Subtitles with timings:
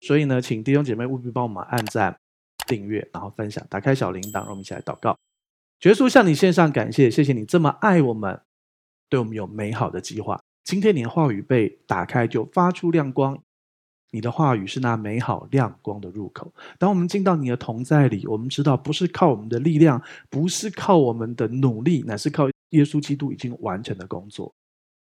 [0.00, 2.18] 所以呢，请弟兄姐妹务必帮我们按赞、
[2.66, 5.16] 订阅，然后分享，打开小铃铛，让我们一起来祷告。
[5.82, 8.40] 耶稣向你献上感谢，谢谢你这么爱我们，
[9.08, 10.40] 对我们有美好的计划。
[10.64, 13.38] 今天你的话语被打开，就发出亮光。
[14.12, 16.52] 你的话语是那美好亮光的入口。
[16.78, 24.52] 当我们进到你的同在里，我们知道不是靠我们的力量，不是靠我们的努力，乃是靠耶稣基督已经完成的工作。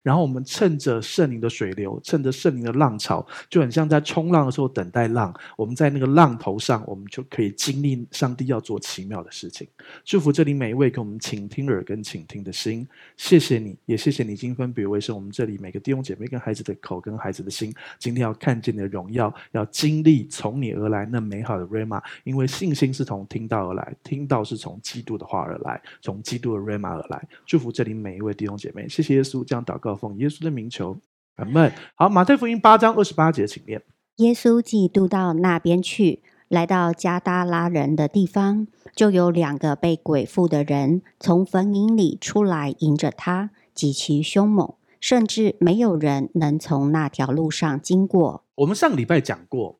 [0.07, 5.37] 然后我们趁着圣灵的水流，趁着圣灵的浪潮，就很像在冲浪的时候等待浪。
[5.57, 9.67] 我们在那个浪头上，我们就可以经历上帝要做奇妙的事情。
[10.05, 12.87] 祝福这里每一位给我们倾听耳跟倾听的心。
[13.17, 15.13] 谢谢你，也谢谢你今分别为生。
[15.13, 22.01] 我们这里每个弟兄姐妹跟孩子的口跟孩子的心，今天要看见你的荣耀，要经历从你而来那美好的 rama。
[22.23, 27.27] 因为信心是从听到而来，听到是从基督的话而来，从基督的 rama 而来。
[27.45, 28.87] 祝福这里每一位弟兄姐妹。
[28.87, 29.96] 谢谢耶稣，这样祷告。
[29.97, 30.97] 奉耶稣的名求，
[31.35, 31.73] 阿门。
[31.95, 33.81] 好，马太福音八章二十八节，请念。
[34.17, 48.43] 耶稣既渡到那边去，来到加达拉人的地方，就有两个被鬼附的人从坟茔里出来迎着他，极其凶猛，甚至没有人能从那条路上经过。
[48.55, 49.79] 我们上礼拜讲过，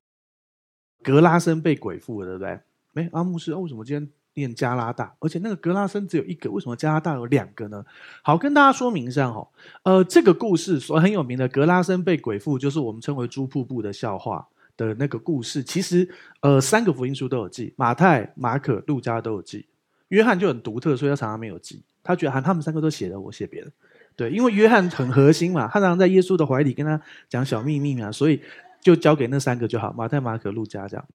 [1.02, 2.60] 格拉森被鬼附了，对不对？
[2.94, 4.10] 没，阿牧师，为什么今天？
[4.38, 7.84] 念加拉大，而且那个格拉森只有一个，为什么加拉大有两个呢？
[8.22, 9.46] 好，跟大家说明一下哈，
[9.84, 15.64] 呃，这个故事所很有名的格拉森被鬼附，就是我们称为猪瀑布的笑话的那个故事。
[15.64, 16.08] 其实，
[16.42, 19.66] 呃，三个福音书都有记，马太、马可、路加都有记，
[20.10, 21.82] 约翰就很独特，所以他常常没有记。
[22.04, 23.72] 他觉得他他们三个都写的，我写别的。
[24.16, 28.42] 对，因为约翰很核心嘛，他常常在耶稣的怀里跟他讲小秘密嘛，所以
[28.82, 31.06] 就交给那三个就好，马太、马可、路加这样。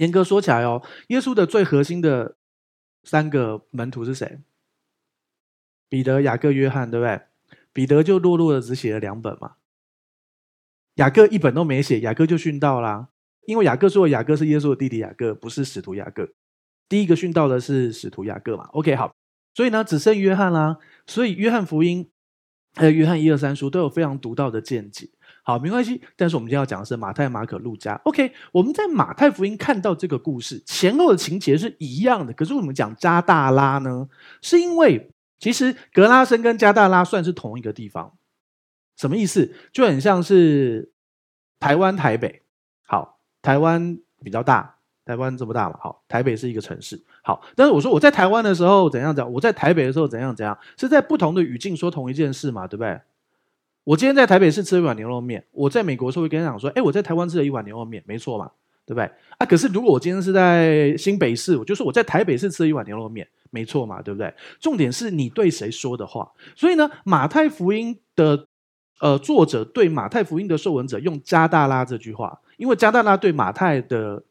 [0.00, 2.36] 严格说起来哦，耶稣的最核心的
[3.04, 4.40] 三个门徒是谁？
[5.90, 7.20] 彼得、雅各、约翰，对不对？
[7.72, 9.56] 彼得就弱弱的只写了两本嘛，
[10.94, 13.08] 雅各一本都没写，雅各就殉道啦。
[13.42, 16.30] 因为雅各说雅各是耶稣的弟弟，雅各不是使徒雅各。
[16.88, 19.14] 第一个殉道的是使徒雅各嘛？OK，好，
[19.54, 20.78] 所以呢，只剩约翰啦。
[21.06, 22.10] 所以约翰福音
[22.74, 25.10] 还有约翰一二三书都有非常独到的见解。
[25.42, 26.00] 好，没关系。
[26.16, 27.94] 但是我们今天要讲的是马太、马可、路加。
[28.04, 34.08] OK，我们在马太福音看到这个故事前后的情节是一样的，可是为什么讲加大拉呢？
[34.42, 38.12] 是因为其实格拉森跟加大拉算是同一个地方。
[38.96, 39.54] 什么意思？
[39.72, 40.92] 就很像是
[41.58, 42.42] 台湾台北。
[42.86, 45.78] 好，台湾比较大，台湾这么大嘛。
[45.80, 47.02] 好，台北是一个城市。
[47.22, 49.32] 好，但是我说我在台湾的时候怎样讲？
[49.32, 50.58] 我在台北的时候怎样怎样？
[50.76, 52.66] 是在不同的语境说同一件事嘛？
[52.66, 53.00] 对不对？
[53.84, 58.50] 我今天在台北市吃了一碗牛肉面，我在美国的时候会跟他讲说：“哎，我在台湾吃了一碗牛肉面，没错嘛，
[58.84, 59.04] 对不对？”
[59.38, 64.32] 啊，可是如果我今天是在新北市，我就说我在台北市吃了一碗牛肉面，没错嘛，对不对？
[64.60, 66.30] 重点是你对谁说的话。
[66.54, 68.46] 所以呢，马太福音的
[69.00, 74.22] 呃作者对马太福音的受文者用加大拉这句话，因为加大拉对马太的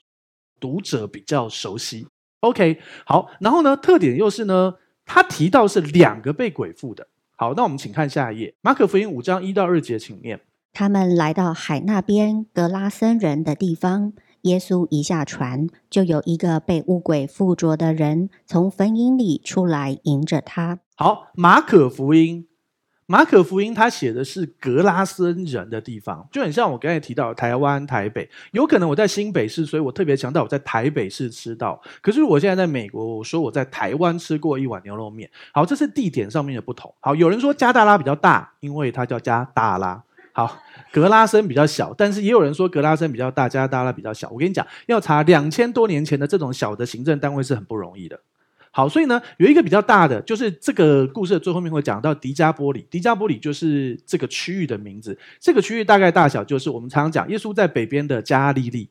[0.60, 2.08] 读者比较熟悉。
[2.42, 7.08] OK，好，然后呢，特点又是呢，他提到是两个被鬼附的。
[7.40, 10.42] 好，那我们请看下一页，马可福音五章一到二节，请念。
[10.74, 14.12] 他们来到海那边格拉森人的地方，
[14.42, 20.80] 耶稣一下船，就有一个被污鬼附着的人从坟茔里出来迎着他。
[20.98, 22.49] 好，马可福音。
[23.12, 31.82] 马可福音他写的是格拉森人的地方，就很像我刚才提到台湾台北，有可能我在新北市，所以我特别强调我在台北市吃到。
[32.02, 35.28] 可是我现在在美国，我说我在台湾吃过一碗牛肉面。
[35.52, 36.94] 好，这是地点上面的不同。
[37.00, 40.04] 好，有人说加大拉比较大，因为它叫加大拉。
[40.32, 40.62] 好，
[40.92, 44.30] 格拉森比较小，但是也有人说格拉森比较大，加大拉比较小。
[44.30, 48.20] 我跟你讲，要查两千多年前的这种小的行政单位是很不容易的。
[48.80, 52.88] 好，所以呢，有一个比较大的，就是这个故事的最后面会讲到迪加波里。
[52.90, 55.20] 迪加波里就是这个区域的名字。
[55.38, 58.90] 这个区域大概大小就是我们常常讲，耶稣在北边的加利利，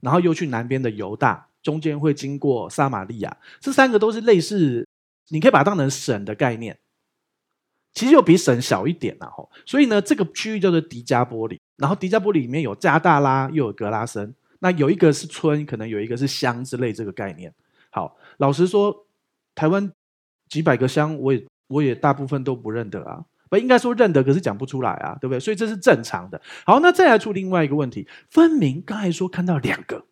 [0.00, 3.36] 然后又去南边的犹大，中间会经过撒玛利亚。
[3.60, 4.84] 这三个都是类似，
[5.28, 6.76] 你可以把它当成省的概念，
[7.94, 9.28] 其实又比省小一点呐。
[9.30, 11.60] 吼，所以呢，这个区域叫做迪加波里。
[11.76, 14.34] 然后迪加波里里面有加大拉，又有格拉森。
[14.58, 17.54] 那有一个是村，可能有一个是乡之类这个概念。
[17.90, 19.06] 好，老实说。
[19.60, 19.92] 台湾
[20.48, 25.38] 几百个乡，我也我也大部分都不认得啊，不应该说认得，可是讲不出来啊，对不对？
[25.38, 26.40] 所以这是正常的。
[26.64, 30.06] 好，那再来出另外一个问题，分明刚才说看到两个，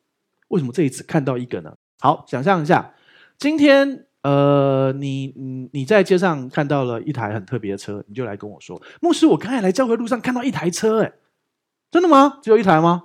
[0.49, 1.75] 为什么这一次看到一个呢？
[1.99, 2.93] 好，想象一下，
[3.39, 11.15] 今天呃，你你你在街上看到了一台很特别的车，你就来跟我说，牧师，我刚才来教会路上看到一台车，诶，
[11.91, 12.39] 真的吗？
[12.43, 13.05] 只有一台吗？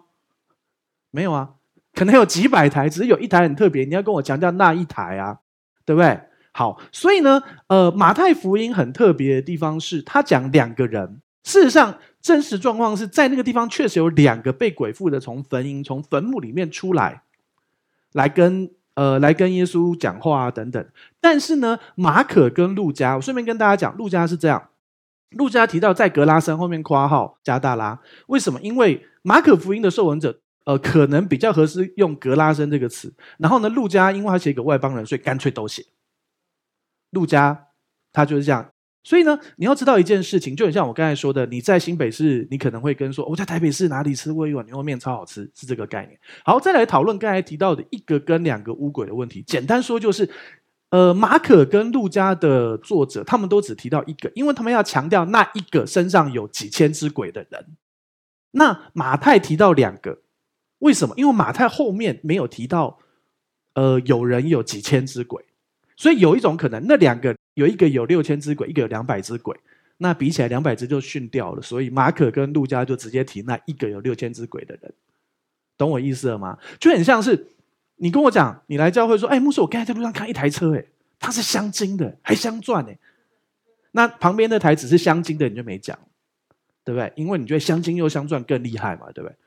[1.09, 1.53] 没有啊，
[1.93, 5.39] 可能有几百台，只是有一台很特别，你要跟我强调那一台啊，
[5.85, 6.19] 对不对？
[6.53, 11.19] 好，所以呢，呃，马太福音很特别的地方是，他讲两个人。
[11.43, 17.23] 事实上，真实状况是在那个地方确实有两个被鬼附的从坟茔、从坟墓里面出来，
[18.13, 20.85] 来跟呃来跟耶稣讲话啊等等。
[21.19, 24.69] 但是呢，马可跟路加，我顺便跟大家讲，路加是这样，
[25.31, 28.61] 路加提到在格拉森后面括号加大拉，为什么？
[28.61, 35.83] 因为马可福音的受文者呃可能比较合适用格拉森这个词，然后呢，路加因为他写给外邦人，所以干脆都写
[37.13, 37.67] 陆家，
[38.11, 38.69] 他就是这样。
[39.05, 46.17] 所以呢，你要知道一件事情，就很像我刚才说的，你在新北市，你可能会跟说我在台北市哪里吃过一碗牛肉面超好吃，是这个概念。
[46.45, 49.43] 好，再来讨论刚才提到的一个跟两个乌鬼的问题。
[49.45, 50.29] 简单说就是，
[50.91, 57.75] 呃，马可跟陆家的作者他们都只提到一个，因为他们要强调那一个身上有几千只鬼的人。
[58.51, 60.21] 那马太提到两个，
[60.79, 61.13] 为什么？
[61.17, 62.99] 因为马太后面没有提到，
[63.73, 65.43] 呃，有人有几千只鬼。
[66.03, 69.57] 所以有一种可能，那两个有一个有六千只鬼，一个有两百只鬼，
[69.99, 71.61] 那比起来两百只就逊掉了。
[71.61, 74.93] 所以马可跟路加就直接提那一个有六千只鬼的人，
[75.77, 76.59] 懂我意思了吗？
[76.77, 77.47] 就很像是
[77.95, 80.83] 你跟我讲，你来教会说，哎，牧师，我刚才在路上看一台车，哎，
[81.19, 82.99] 它是镶金的，还镶钻，哎，
[83.91, 85.97] 那旁边那台只是镶金的，你就没讲，
[86.83, 87.13] 对不对？
[87.15, 89.37] 因为你觉得镶金又镶钻更厉害嘛，对不对？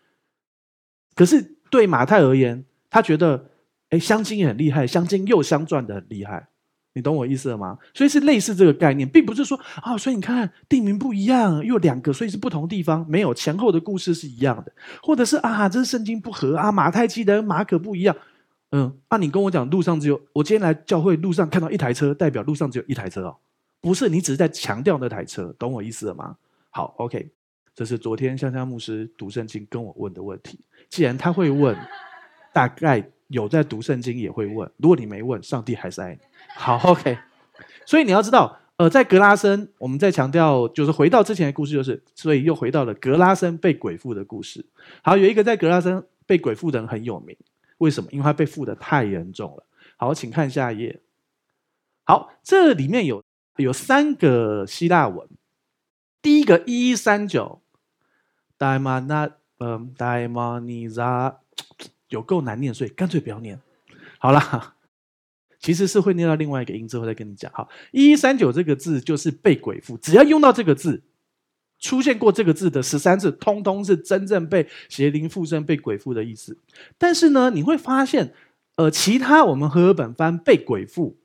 [1.14, 3.50] 可是对马太而言，他觉得。
[3.90, 6.48] 哎，镶金也很厉害，镶金又镶钻的很厉害，
[6.94, 7.78] 你懂我意思了吗？
[7.94, 14.72] 所以是类似这个概念，并不是说啊、所以你看地名不一样，又有两个，所以是不同地方，没有前后的故事是一样的，
[15.02, 18.16] 或者是啊，这是圣经不合啊，马太记得马可不一样，
[18.72, 23.36] 嗯，啊，你跟我讲路上只有我今天来教会路上看到一台车，代表路上只有一台车哦，
[23.80, 26.36] 不是，你只是在强调那台车，懂我意思了吗？
[26.70, 27.30] 好，OK，
[27.74, 30.58] 这是昨天香香牧师读圣经跟我问的问题，
[30.88, 31.76] 既然他会问，
[32.52, 33.08] 大概。
[33.28, 36.20] 有在读圣经也会问，如果你没问，上帝还是爱你。
[36.56, 37.18] 好，OK。
[37.84, 44.64] 所以你要知道，呃，在格拉森，我们在强调，就是回到之前的故事，就是所以又回到了格拉森被鬼附的故事。
[45.02, 47.36] 好，有一个在格拉森被鬼附的人很有名，
[47.78, 48.08] 为什么？
[48.12, 49.66] 因为他被附的太严重了。
[49.96, 51.00] 好，请看下一页。
[52.04, 53.24] 好，这里面有
[53.56, 55.28] 有三个希腊文，
[56.20, 57.62] 第一个一一三九，
[58.58, 61.40] 戴玛纳，嗯，戴玛尼扎。
[62.08, 63.60] 有够难念，所以干脆不要念。
[64.18, 64.74] 好啦，
[65.58, 67.50] 其实是会念到另外一个音之后再跟你讲。
[67.52, 71.02] 好，一一三九这个字就是被鬼附，只要用到这个字，
[71.78, 76.56] 出现过这个字的十三次，通通是真正被邪灵附身、被鬼附的意思。
[76.96, 78.32] 但是呢，你会发现，
[78.76, 81.18] 呃，其他我们和本翻被鬼附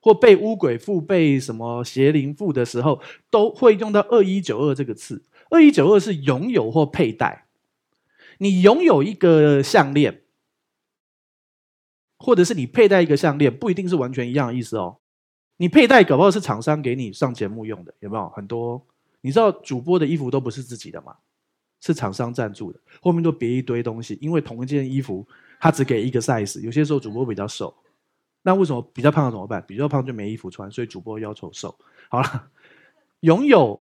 [0.00, 5.22] 或被污鬼附、被什么邪灵附的时候，都会用到二一九二这个字。
[5.50, 7.46] 二一九二是拥有或佩戴，
[8.38, 10.22] 你拥有一个项链。
[12.18, 14.98] 或者是你佩戴一个项链，不一定是完全一样的意思哦。
[15.56, 18.28] 你佩戴搞不好是厂商给你上节目用的，有没有？
[18.28, 18.80] 很多
[19.20, 21.16] 你知道主播的衣服都不是自己的吗？
[21.80, 24.18] 是厂商赞助的，后面都别一堆东西。
[24.20, 25.26] 因为同一件衣服，
[25.60, 26.60] 他只给一个 size。
[26.60, 27.74] 有些时候主播比较瘦，
[28.42, 29.64] 那为什么比较胖的怎么办？
[29.66, 31.76] 比较胖就没衣服穿，所以主播要求瘦。
[32.08, 32.50] 好了，
[33.20, 33.80] 拥有，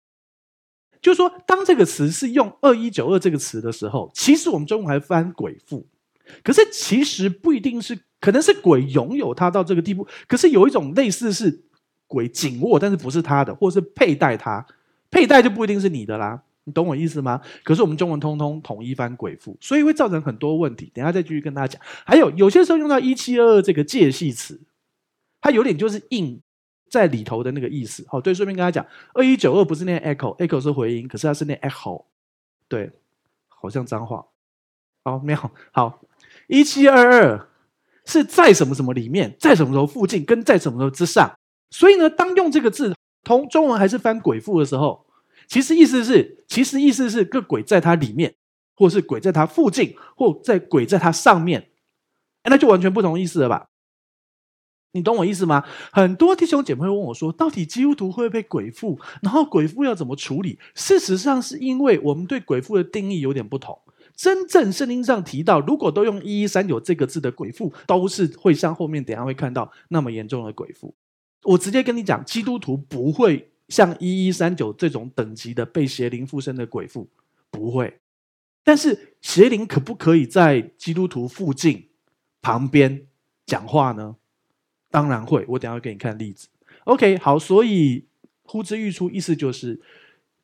[1.01, 5.87] 就是说，当这个词是用二一九二这个词的时候，其实我们中文还翻鬼附，
[6.43, 7.99] 可是其实不一定是。
[8.21, 11.63] 可能是鬼拥有它到这个地步，可是有一种类似是
[12.07, 14.67] 鬼紧握，但是不是他的，或是佩戴它，
[15.11, 17.41] 佩戴就不一定是你的啦，你懂我意思吗？
[17.65, 20.91] 可是我们中文通通统一翻鬼附，所以会造成很多问题。
[20.93, 21.81] 等下再继续跟大家讲。
[22.05, 24.61] 还有有些时候用到一七二二这个介系词，
[25.41, 26.41] 它有点就是印
[26.89, 28.05] 在里头的那个意思。
[28.09, 32.05] 好，对，顺便跟他讲，二一九二不是念 echo，echo 是回音，可是它是念 echo，
[32.69, 32.91] 对，
[33.49, 34.27] 好像脏话。
[35.05, 36.03] 好，没有，好，
[36.49, 37.50] 一七二二。
[38.07, 41.31] 是在什么什么里面，在什么时候附近，跟在什么时候之上。
[41.71, 45.07] 所以呢，当用这个字同中文还是翻鬼附的时候，
[45.47, 48.35] 其实意思是，其实意思是个鬼在它里面，
[48.77, 51.71] 或是鬼在它附近，或在鬼在它上面，
[52.45, 53.69] 那就完全不同意思了吧？
[54.93, 55.63] 你懂我意思吗？
[55.93, 60.59] 很多弟兄姐妹会问我说，到底基督徒会,不会被鬼附，然后鬼附要怎么处理？
[60.75, 63.79] 事实上，是因为我们对鬼附的定义有点不同。
[64.21, 70.95] 真正圣经上提到，如果都用一一三九这个字的鬼附，都是会像后面等下会看到那么严重的鬼附。
[71.45, 77.09] 我直接跟你讲，基督徒不会像一一三九这种等级的被邪灵附身的鬼附，
[77.51, 77.99] 不会。
[78.63, 81.89] 但是邪灵可不可以在基督徒附近
[82.43, 83.07] 旁边
[83.47, 84.17] 讲话呢？
[84.91, 85.47] 当然会。
[85.49, 86.49] 我等下会给你看例子。
[86.85, 88.05] OK，好，所以
[88.43, 89.81] 呼之欲出，意思就是。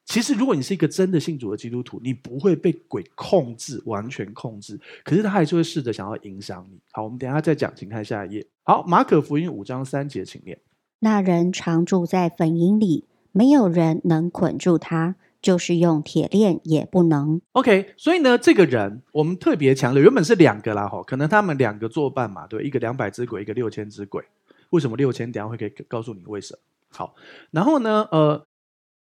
[0.07, 4.81] 其实，如果你是一个真的信主的基督徒，你不会被鬼控制，完全控制。
[5.05, 6.79] 可是他还是会试着想要影响你。
[6.93, 8.47] 好，我们等一下再讲，请看下一页。
[8.63, 10.59] 好，马可福音五章三节，请念。
[11.01, 17.41] 那人常住在坟塋里，没有人能捆住他，就是用铁链也不能。
[17.53, 24.25] OK，所以呢，这个人我们特别强调，原本是两个啦，哈，可能他们两个作伴嘛，对，一个两百只鬼，一个六千只鬼。
[24.71, 25.31] 为什么六千？
[25.31, 26.61] 等下会可以告诉你为什么。
[26.91, 27.15] 好，
[27.51, 28.47] 然后呢，呃，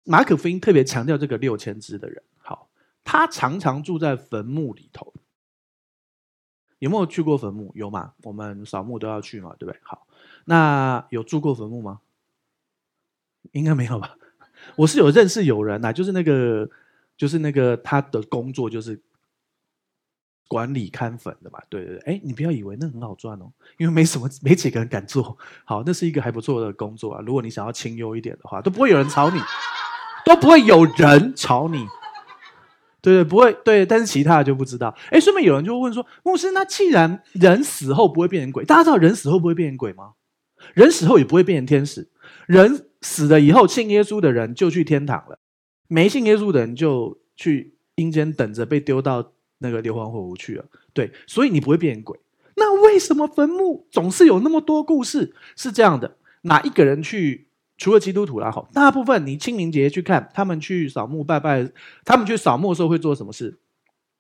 [0.06, 2.70] 马可福音特别强调这个六千只的人，好，
[3.04, 5.14] 他常常住在坟墓里头。
[6.80, 7.72] 有没有去过坟墓？
[7.74, 8.14] 有吗？
[8.24, 9.80] 我们扫墓都要去嘛，对不对？
[9.82, 10.06] 好，
[10.46, 12.02] 那有住过坟墓吗？
[13.54, 14.18] 应该没有吧。
[14.76, 16.70] 我是有认识有人呐、啊，就是那个，
[17.18, 19.02] 就是那个他的工作就是
[20.48, 21.60] 管理看坟的嘛。
[21.70, 25.38] 对对对，哎，你不要以为那很好赚哦，因为没什么，没几个人敢做。
[25.64, 27.24] 好，那是一个还不错的工作啊。
[27.26, 29.40] 如果你想要清幽一点的话，都不会有人吵你，
[30.26, 31.86] 都不会有人吵你。
[33.02, 34.96] 对对，不会对，但是其他的就不知道。
[35.12, 40.14] 哎，顺便有人就会问说，牧师，那既然人死后不会变成鬼，大家知道人死后不会变成鬼吗？
[40.74, 42.10] 人死后也不会变成天使，
[42.48, 45.38] 人死了以后，信耶稣的人就去天堂了，
[45.88, 50.66] 没信耶稣的人就去阴间等着被丢到那个硫磺火湖去了。
[50.92, 52.20] 对，所以你不会变成鬼。
[52.56, 55.36] 那为什么坟墓总是有那么多故事？
[55.56, 57.45] 是这样的，哪一个人去？
[57.78, 61.70] 除了基督徒啦，好，大部分你清明节去看，他们去扫墓拜拜，
[62.04, 63.58] 他们去扫墓的时候会做什么事？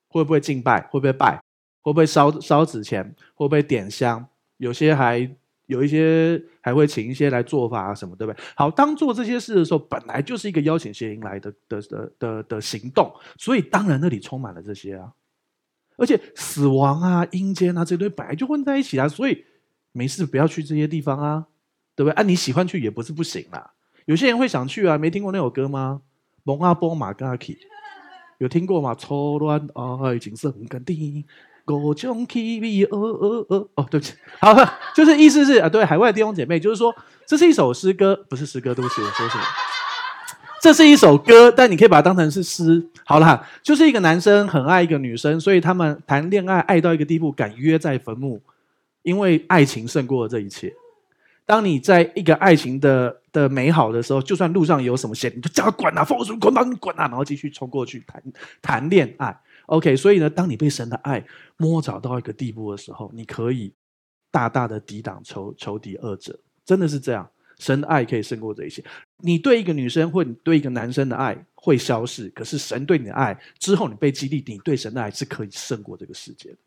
[0.07, 0.81] 会不会敬拜？
[0.91, 1.41] 会不会拜？
[1.81, 3.15] 会不会烧烧纸钱？
[3.33, 4.27] 会不会点香？
[4.57, 5.29] 有些还
[5.67, 8.39] 有一些还会请一些来做法啊什么，对不对？
[8.55, 15.11] 好，当做这些事的时候，本来就是一个邀请邪灵来的的的的的行动，所以当然那里充满了这些啊，
[15.97, 19.45] 而且死亡啊、阴间啊这堆本来就混在一起啊，所以
[19.91, 21.47] 没事不要去这些地方啊。
[21.95, 22.13] 对不对？
[22.13, 23.71] 啊，你喜欢去也不是不行啦。
[24.05, 26.01] 有些人会想去啊，没听过那首歌吗？
[26.43, 27.57] 蒙阿波马嘎奇，
[28.37, 28.93] 有听过吗？
[28.93, 29.67] 错乱
[30.03, 31.25] 爱情生根的，
[31.65, 39.43] 各种 K V 哦哦哦哦，对不起，好了，就是意思是啊，对海外的弟兄姐妹，就是说这是一首诗歌，不是诗歌，对不起，我说什么？
[40.61, 42.87] 这是一首歌，但你可以把它当成是诗。
[43.05, 48.41] 好了，就是一个男生很爱一个女生，所以他们谈恋爱爱到一个地步，敢约在坟墓，
[49.01, 50.73] 因为爱情胜过了这一切。
[51.45, 58.23] 当你在一个爱情的的美好的时候，就算路上有什么险，你就叫他滚啊，风水滚吧，你滚啊，然后继续冲过去谈
[58.61, 59.39] 谈恋爱。
[59.67, 61.23] OK，所以呢，当你被神的爱
[61.57, 63.73] 摸找到一个地步的时候，你可以
[64.31, 67.29] 大大的抵挡仇仇敌恶者，真的是这样。
[67.57, 68.83] 神的爱可以胜过这一切。
[69.19, 76.57] 你对一个女生或你对一个男生的爱会消逝，可是神对你的爱之后，你被激励，你对神的爱是可以胜过这个世界的。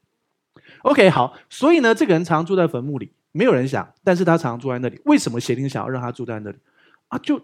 [0.82, 3.10] OK，好，所以呢，这个人常住在坟墓里。
[3.32, 5.00] 没有人想，但是他常常住在那里。
[5.04, 6.58] 为什么邪灵想要让他住在那里？
[7.08, 7.40] 啊，就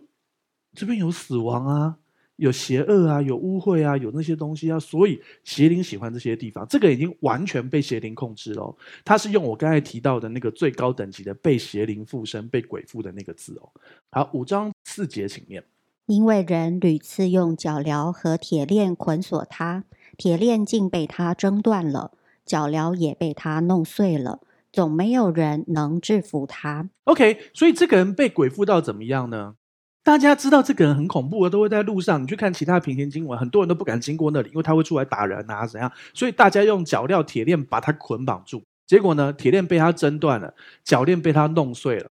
[0.75, 1.97] 这边有死亡啊，
[2.37, 6.67] 有邪恶啊，有污秽啊，有那些东西啊，所以邪灵喜欢这些地方。
[6.69, 8.77] 这个已经完全被邪灵控制了哦。
[9.05, 13.69] 他是用我刚才提到的那个最高等级的被邪灵附身、被鬼附的那个字哦。
[14.11, 15.63] 好，五章四节，请念。
[16.07, 19.85] 因为人屡次用脚镣和铁链捆锁他，
[20.19, 22.13] 铁链竟被他挣断了，
[22.45, 24.41] 脚镣也被他弄碎了。
[24.75, 26.91] 总没有人能制服他。
[27.05, 29.55] OK，所以这个人被鬼附到怎么样呢？
[30.03, 32.23] 大家知道这个人很恐怖，都会在路上。
[32.23, 35.91] 你去看其他平行经文，很多人都不敢经过那里，因为他会出来打人啊，怎样？
[36.13, 38.63] 所以大家用脚镣、铁链把他捆绑住。
[38.87, 40.53] 结果呢，铁链被他挣断了，
[40.83, 42.09] 脚链被他弄碎了，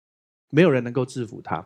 [0.51, 1.65] 没有人能够制服他。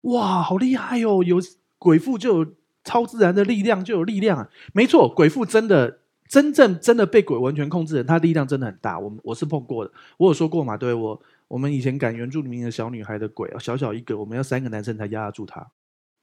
[0.00, 1.22] 哇，好厉害哦！
[1.22, 1.38] 有
[1.78, 2.52] 鬼附就有
[2.82, 4.48] 超自然的力量，就有力量啊！
[4.72, 6.00] 没错，鬼附真的。
[6.28, 8.98] 真正真的被鬼完全控制的人，他力量真的很大。
[8.98, 10.76] 我们我是碰过的，我有说过嘛？
[10.76, 15.64] 对，我我们以前赶原住民的小女孩的鬼，小小一个，我们要三个男生才压得住她，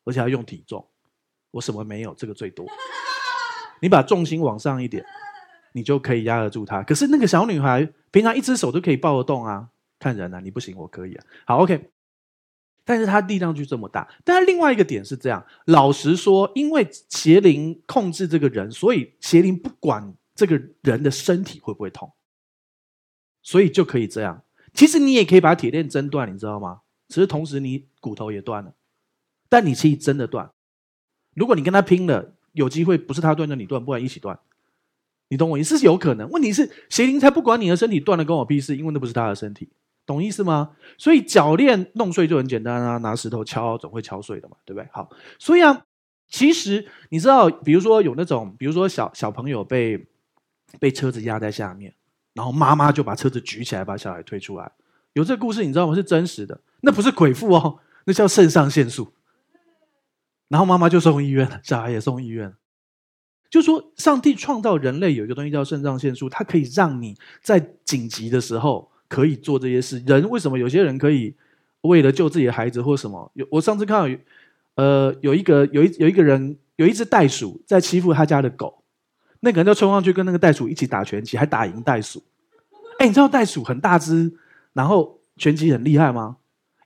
[0.03, 0.85] 而且要用体重。
[1.51, 2.65] 我什么没有，这个最多。
[3.81, 5.05] 你把重心往上一点，
[5.73, 6.81] 你就可以压得住她。
[6.83, 11.23] 可是那个小女孩平常一只手都可以抱得动啊，看人啊，你不行，我可以啊。
[11.45, 11.89] 好，OK。
[12.83, 22.11] 但是他力量就这么大，但是另外一个点是这样，老实说，因为邪灵控制这个人，所以邪灵不管这个人的身体会不会痛，
[23.41, 24.43] 所以就可以这样。
[24.73, 26.81] 其实你也可以把铁链挣断，你知道吗？
[27.07, 28.73] 只是同时你骨头也断了，
[29.49, 30.51] 但你可以真的断。
[31.35, 34.39] 如果你跟他拼了，有机会不是他断就你断，不然一起断。
[35.27, 35.77] 你懂我意思？
[35.77, 36.29] 是有可能。
[36.29, 39.69] 问题是邪灵才不管你的身体断了，关我屁事，因为那不是他的身体。
[40.05, 40.71] 懂意思吗？
[40.97, 44.89] 所以铰链弄碎就很简单啊，拿石头敲总会敲碎的嘛，对不对？
[44.91, 45.85] 好，所以啊，
[46.27, 50.07] 其实你知道，比如说有那种，比如说小小朋友被
[50.79, 51.93] 被车子压在下面，
[52.33, 54.71] 然后妈妈就把车子举起来把小孩推出来，
[55.13, 55.95] 有这个故事你知道吗？
[55.95, 59.13] 是真实的，那不是鬼父哦，那叫肾上腺素。
[60.49, 62.53] 然后妈妈就送医院了，小孩也送医院。
[63.49, 68.90] 就说上帝创造人类有一个东西叫肾上腺素，它可以让你在紧急的时候。
[69.11, 71.35] 可以做这些事，人为什么有些人可以
[71.81, 73.29] 为了救自己的孩子或什么？
[73.33, 74.19] 有我上次看到，
[74.75, 78.85] 呃，有一个有一有一个人有一只袋鼠在欺负他家的狗，
[79.41, 82.23] 那个人就冲上去跟那个袋鼠一起打拳击，还打赢袋鼠。
[82.99, 84.31] 哎，你知道袋鼠很大只，
[84.71, 86.37] 然后拳击很厉害吗？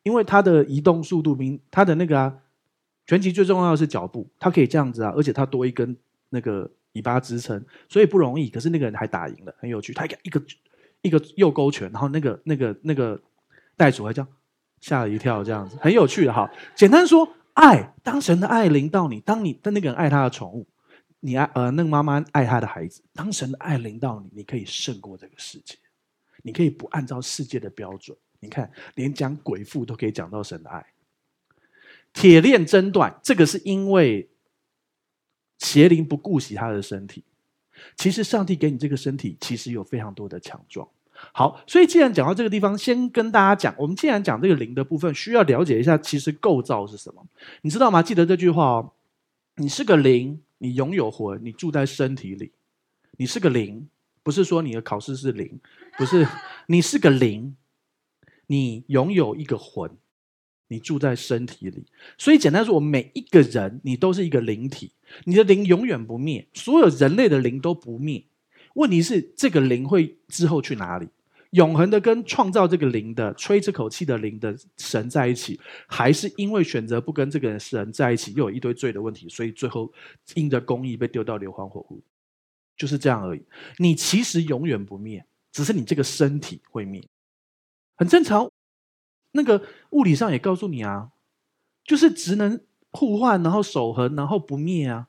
[0.02, 2.34] 因为它的移动速度比它的那个啊，
[3.06, 5.96] 拳击最重要的是脚步，它可以这样子啊，而且它多一根
[6.32, 8.50] 那个尾巴支撑，所以不容易。
[8.50, 9.94] 可是那个人还打赢了，很有趣。
[9.94, 10.42] 他一个一个
[11.06, 13.22] 一个右勾拳，然后那个那个那个
[13.78, 14.28] 袋鼠还这样
[14.82, 16.52] 吓了一跳，这样子很有趣的哈。
[16.76, 17.28] 简单说。
[17.56, 20.68] 爱，当神的爱临到你，当你的那个人爱他的宠物，
[21.22, 25.78] 你爱呃那个妈妈爱他的孩子，当神的爱临到你，你可以胜过这个世界，
[26.44, 28.18] 你可以不按照世界的标准。
[28.42, 30.86] 你看，连讲鬼父都可以讲到神的爱。
[32.12, 34.30] 铁链挣断，这个是因为
[35.60, 37.24] 邪灵不顾惜他的身体。
[37.96, 40.86] 其实上帝给你这个身体，其实有非常多的强壮。
[41.32, 47.26] 好，所以既然讲到这个地方，先跟大家讲，我们既然讲这个灵的部分，需要了解一下其实构造是什么，
[47.62, 48.04] 你知道吗？
[48.04, 48.94] 记得这句话哦，
[49.56, 52.52] 你是个灵，你拥有魂，你住在身体里，
[53.18, 53.88] 你是个灵，
[54.24, 55.60] 不是说你的考试是零，
[55.98, 56.28] 不是，
[56.68, 57.56] 你是个灵，
[58.48, 59.90] 你拥有一个魂，
[60.68, 61.86] 你住在身体里，
[62.18, 64.92] 所以简单说，我们每一个人，你都是一个灵体，
[65.24, 68.26] 你的灵永远不灭，所有人类的灵都不灭。
[68.76, 71.10] 问题是这个灵会之后去哪里？
[71.52, 79.90] 永恒的跟创造这个灵的吹这口气的灵的神在一起，还是因为选择不跟这个神在一起，又有一堆罪的问题，所以最后
[80.34, 82.02] 因着公义被丢到硫磺火湖，
[82.76, 83.42] 就是这样而已。
[83.78, 87.02] 你其实永远不灭，只是你这个身体会灭，
[87.96, 88.52] 很正常。
[89.32, 91.12] 那个物理上也告诉你啊，
[91.86, 92.60] 就是职能
[92.92, 95.08] 互换，然后守恒，然后不灭啊。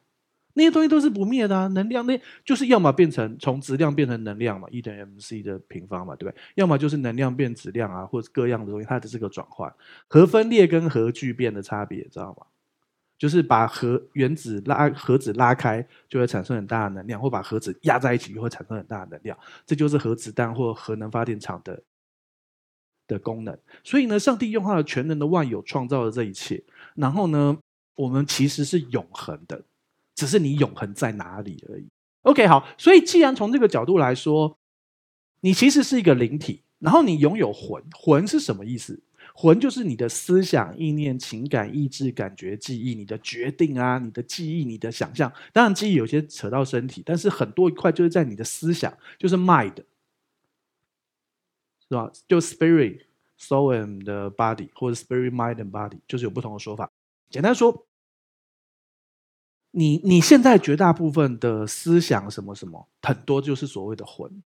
[0.59, 6.41] 那些东西都是不灭的啊，能量那就是要么变成从质量变成能量嘛，E 等于 mc 的平方嘛，对不对？
[6.55, 9.71] 要么就是能量变质量啊，或者各样的东西，它的这个转换，
[10.09, 12.47] 核分裂跟核聚变的差别，知道吗？
[13.19, 19.39] 就是把核原子拉核子拉开，就会产生很大的能量，或把核子压在一起，就会产生很大的能量。
[19.67, 21.83] 这就是核子弹或核能发电厂的
[23.07, 23.59] 的功能。
[23.85, 26.63] 所以呢，上帝用他的全能的万有创造了这一切，
[26.95, 27.59] 然后呢，
[27.95, 29.63] 我们其实是永恒的。
[30.17, 31.87] 只是你永恒在哪里而已。
[32.23, 34.59] OK，好，所以既然从这个角度来说，
[35.43, 37.81] 你其实是一个灵体，然后你拥有魂。
[37.97, 39.01] 魂是什么意思？
[39.33, 45.33] 魂就是你的思想、意念、情感、意志、感觉、记忆，你的决定啊，你的记忆、你的想象。
[45.53, 49.77] 当然，记忆有些扯到身体，但是很多一块就是在你的思想，就是 mind，
[51.89, 52.11] 是吧？
[52.27, 53.03] 就 spirit、
[53.39, 54.03] soul and
[54.35, 56.91] body，或者 spirit、mind and body，就是有不同的说法。
[57.31, 57.86] 简单说。
[59.79, 64.43] 你你现在绝大部分的思想什么什么，很多就是所谓的魂，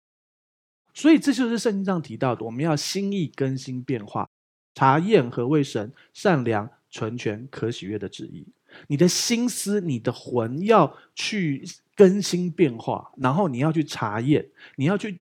[0.95, 4.29] 所以这就是圣经上提到的，我们要心意更新变化，
[4.77, 8.47] 查验何为神善良、纯全、可喜悦的旨意。
[8.87, 11.65] 你的心思、你的魂要去
[11.97, 15.19] 更新变化，然后你要去查验，你要去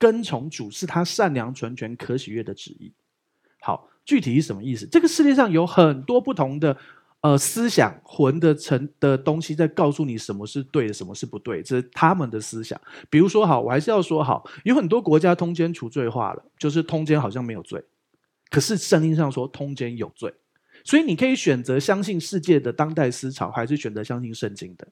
[0.00, 2.92] 跟从主，是他善良、纯全、可喜悦的旨意。
[3.60, 4.84] 好，具体是什么意思？
[4.86, 6.76] 这个世界上有很多不同的。
[7.20, 12.80] 呃，思想魂的成的东西在告诉你什么是对的，什么是不对，这是他们的思想。
[13.10, 17.84] 比如说，好，我还是要说好，有很多国家通奸除罪化了，就是通奸好像没有罪，
[18.50, 20.32] 可是圣经上说通奸有罪，
[20.84, 24.86] 所以你可以选择相信世界的当代思潮，还是选择相信圣经的。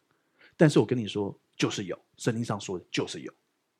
[0.56, 3.32] 但是我跟你说，就是有，圣经上说的就是有，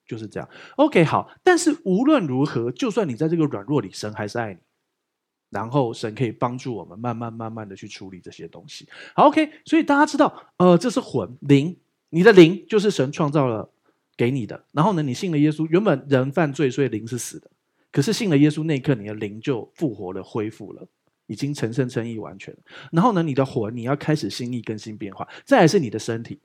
[0.07, 0.49] 就是这样。
[0.77, 4.61] OK，好，但是无论如何，就算你在这个软弱里，神还是爱你。
[5.51, 8.89] 然后神可以帮助我们慢慢慢慢的去处理这些东西。
[9.15, 11.77] 好，OK，所以大家知道，呃，这是魂灵，
[12.11, 13.71] 你的灵就是神创造了
[14.17, 14.65] 给你的。
[14.73, 17.51] 然后呢，你信了耶稣，原本人犯罪，所以灵是死的。
[17.93, 20.87] 可是信了耶稣那一刻，你的灵就复活了，恢复了，
[21.27, 22.61] 已经成圣成义完全了。
[22.93, 25.27] 然后呢，你的魂你要开始心意更新变化。
[25.45, 26.41] 再来是你的身体，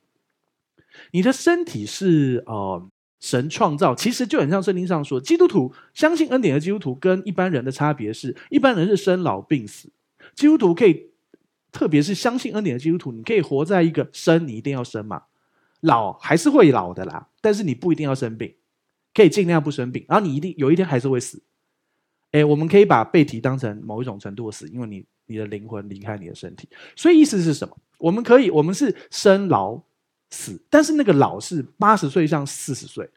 [1.12, 2.90] 你的身体是呃。
[3.22, 9.90] 神创造其实就很像圣经上说，基督徒相信恩典的基督徒跟一般人的差别是，一般人是生老病死，
[10.34, 11.12] 基督徒可以，
[11.72, 15.22] 特别是相信恩典的基督徒，你可以活在一个生，你一定要生嘛，
[15.82, 18.56] 老还是会老的啦，但是你不一定要生病，
[19.14, 21.44] 可以尽量不生病，然后你一定有一天还是会死。
[22.32, 27.78] 诶，我们可以把被提当成某一种程度的死，因为你你的灵魂离开你的身体，所以意思是什么？
[28.00, 29.84] 我们可以，我们是生老。
[30.32, 33.10] 死，但是那个老是八十岁像四十岁，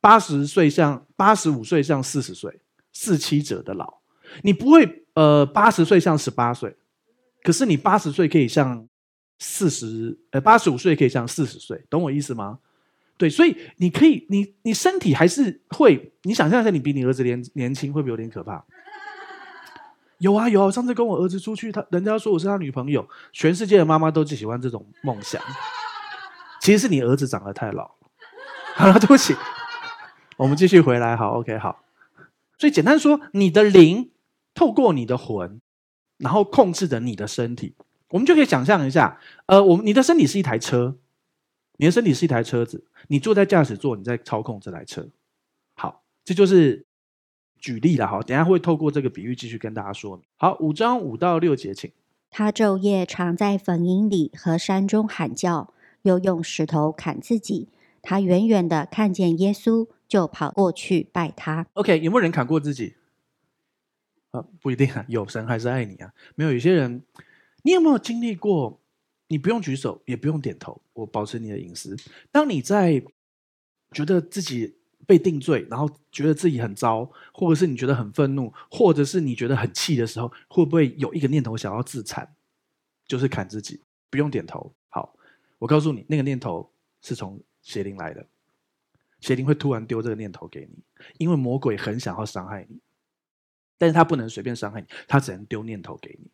[0.00, 2.60] 八十岁像八十五岁像四十岁，
[2.92, 3.98] 四七者的老，
[4.42, 6.74] 你不会呃八十岁像十八岁，
[7.42, 8.88] 可是你八十岁可以像
[9.38, 12.58] 四十呃八十五岁可以像四十岁，懂我意思吗？
[13.18, 18.64] 对，所以你可以你你身体还是会，你想象一下，你比你儿子年年轻，会不会有点可怕？
[20.18, 25.42] 有啊有啊，上次跟我儿子出去，他人家说我是他女朋友，全世界的妈妈都只喜欢这种梦想。
[26.66, 27.92] 其实是你儿子长得太老。
[28.74, 29.36] 好了，对不起，
[30.36, 31.16] 我们继续回来。
[31.16, 31.84] 好，OK，好。
[32.58, 34.10] 所以简单说，你的灵
[34.52, 35.60] 透过你的魂，
[36.18, 37.76] 然后控制着你的身体，
[38.08, 40.96] 我们就可以想象一下，呃，我们你的身体是一台车，
[41.76, 45.08] 你的身体是一台车子，你坐在驾驶座，你在操控这台车。
[45.76, 46.84] 好，这就是。
[47.58, 50.20] 举例了哈，等下会透过这个比喻继续跟大家说。
[50.36, 51.90] 好，五章五到六节，请。
[52.28, 55.72] 他昼夜常在坟塋里和山中喊叫，
[56.06, 57.68] 又用石头砍自己。
[58.00, 61.66] 他远远的看见耶稣，就跑过去拜他。
[61.74, 62.94] OK，有没有人砍过自己？
[64.30, 66.14] 啊，不一定啊，有神还是爱你啊。
[66.34, 67.04] 没有，有些人，
[67.64, 68.80] 你有没有经历过？
[69.28, 71.96] 你不用举手，也不用点头，我保持你的隐私。
[72.30, 73.02] 当你在
[73.92, 74.76] 觉得自己。
[75.06, 82.28] 被定罪，然后觉得自己很糟，或者是你觉得很愤怒，或者是你觉得很气的时候，会不会有一个念头想要自残？
[83.06, 84.74] 就是砍自己，不用点头。
[85.58, 88.26] 我告诉你，那个念头是从邪灵来的，
[89.20, 90.78] 邪灵会突然丢这个念头给你，
[91.18, 92.78] 因为魔鬼很想要伤害你，
[93.78, 96.30] 但是他不能随便伤害你，他只能丢念头给你，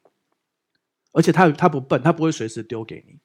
[1.12, 3.18] 而且他他不笨，他不会随时丢给你。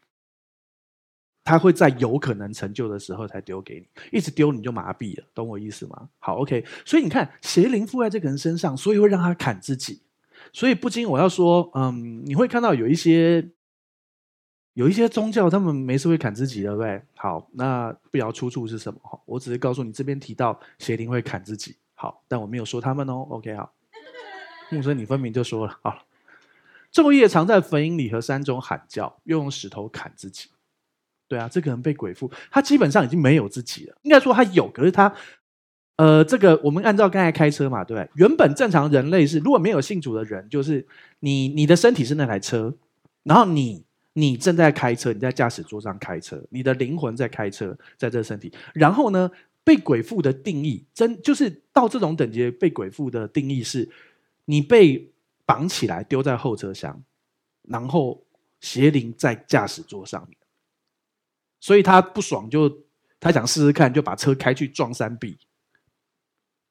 [1.43, 6.09] 他会在有可能成就的时候才丢给你，一直丢你就麻痹了，懂我意思吗？
[6.19, 6.65] 好，OK。
[6.85, 10.01] 所以你看，邪灵附在这个人身上，所以会让他砍自己。
[10.51, 13.49] 所以不禁我要说，嗯，你会看到有一些
[14.77, 17.01] 有一些宗教，他们没事会砍自己，对不对？
[17.15, 18.99] 好，那不要出处是什么？
[19.01, 21.75] 哈，我只是告诉你，这边提到邪灵会砍自己。
[21.95, 23.25] 好，但我没有说他们哦。
[23.31, 23.73] OK，好。
[24.69, 26.03] 牧师，你分明就说了，好，
[26.93, 30.49] 昼夜常在坟茔里和山中喊叫，又用石头砍自己。
[31.27, 33.97] 对啊，这个人被鬼附，他基本上已经没有自己了。
[34.03, 35.11] 应该说他有，可是他，
[35.95, 38.07] 呃，这个我们按照刚才开车嘛，对？
[38.13, 40.85] 原本正常人类是，如果没有信主的人，就是
[41.21, 42.75] 你你的身体是那台车，
[43.23, 43.86] 然后你
[44.19, 48.51] 你正在开车，你在驾驶座上开车，你的灵魂在开车，在这身体。
[48.73, 49.29] 然后呢，
[49.63, 53.87] 被鬼附的定义，真就是到这种等级被鬼附的定义是，
[54.45, 55.13] 你被
[55.45, 57.03] 绑起来丢在后车厢，
[57.61, 58.25] 然后
[58.59, 60.35] 邪灵在驾驶座上面。
[61.59, 62.85] 所以他不爽就，就
[63.19, 65.37] 他想试试看，就把车开去撞山壁，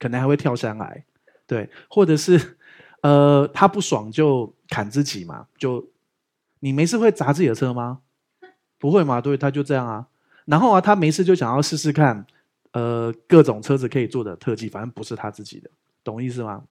[0.01, 1.05] 可能还会跳山崖，
[1.47, 2.59] 对，或者是
[3.03, 5.89] 呃，他不爽就砍自己嘛，就
[6.67, 8.01] 你没事会砸自己的车吗？
[8.79, 9.21] 不会嘛？
[9.21, 10.07] 对，他就这样啊。
[10.47, 12.27] 然后啊，他没事就想要试试看，
[12.73, 15.71] 呃，各种车子可以做的特技，反正不是他自己的，
[16.03, 16.65] 懂意思吗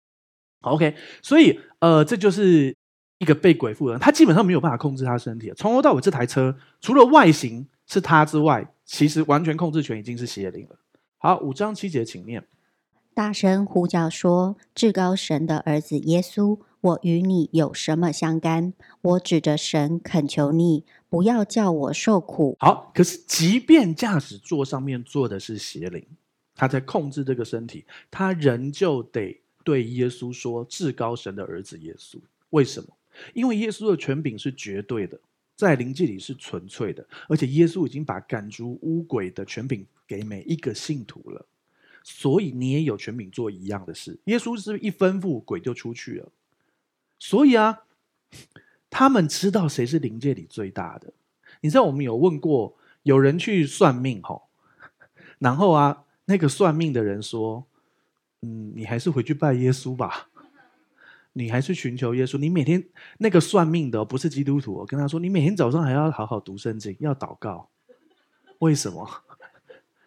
[0.61, 2.75] ？OK，所以呃，这就是
[3.19, 7.67] 一个被鬼附的人，他基本上没有办法控制他身体，从头到尾这台车除了外形。
[7.87, 10.75] 是他之外，其实完全控制权已经是邪灵了。
[11.19, 12.43] 好，五章七节，请念。
[13.13, 18.73] 大声呼叫说：“至高神的儿子耶稣，我与你有什么相干？
[19.01, 26.05] 我指着神恳求你，不要叫我受苦。”好，可是即便驾驶座上面坐的是邪灵，
[26.53, 32.19] 他在控制这个身体，他仍旧得对耶稣说：“至高神的儿子耶稣。”
[32.51, 32.89] 为什么？
[33.33, 35.19] 因为耶稣的权柄是绝对的。
[35.55, 41.43] 在灵界里是纯粹的，而且耶稣已经把赶逐污鬼的权柄给每一个信徒了，
[42.03, 44.19] 所以你也有权柄做一样的事。
[44.25, 46.29] 耶稣是一吩咐，鬼就出去了。
[47.19, 47.83] 所以啊，
[48.89, 51.13] 他们知道谁是灵界里最大的。
[51.61, 54.49] 你知道我们有问过，有人去算命吼，
[55.39, 57.65] 然后啊，那个算命的人说
[58.41, 60.29] ：“嗯，你还是回去拜耶稣吧。”
[61.37, 62.37] 你还是寻求耶稣。
[62.37, 62.81] 你每天
[63.17, 67.69] 那个算命的不是基督徒，我跟他说，你每天早上还要好好读圣经，要祷告。
[68.59, 69.05] 为什么？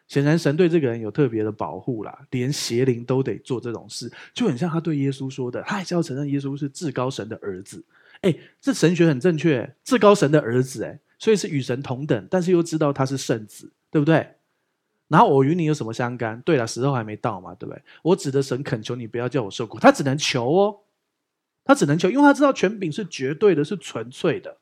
[0.09, 7.85] 显然神对这个人有特别的保护啦，连邪灵都得做这种事，就很像他对耶稣说的，他还是要承认耶稣是至高神的儿子。
[8.23, 14.27] 哎，这神学很正确，至高神的儿子，哎，所以是与神同等，但是又知道他是圣子，对不对？
[15.07, 16.41] 然后我与你有什么相干？
[16.41, 17.81] 对了，时候还没到嘛，对不对？
[18.03, 20.81] 我指的神恳求你不要叫我受苦，他只能求哦。
[21.65, 24.57] 他只能求，因为他知道权柄是绝对的，是纯粹的，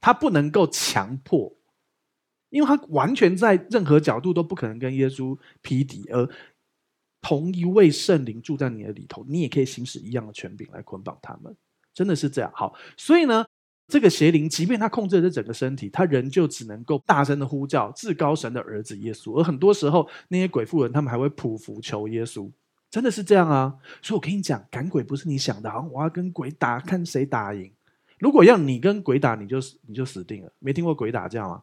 [0.00, 1.52] 他不能够强迫，
[2.50, 6.28] 因为他完全在任何角度都不可能跟耶稣匹敌，而
[7.20, 11.54] 同一位圣灵住在你的里头，你也可以行使一样的权柄来捆绑他们，
[11.92, 12.50] 真的是这样。
[12.54, 13.44] 好，所以呢，
[13.88, 22.50] 这个邪灵即便他控制了这整个身体，他仍旧只能够大声的呼叫至高神的儿子耶稣，而很多时候那些鬼附人他们还会匍匐求耶稣。
[22.90, 23.76] 真的是这样啊！
[24.00, 27.70] 所以我跟你讲，赶鬼不是你想的，好我要跟鬼打，看谁打赢。
[28.18, 30.50] 如果要你跟鬼打，你就你就死定了。
[30.58, 31.62] 没听过鬼打架吗？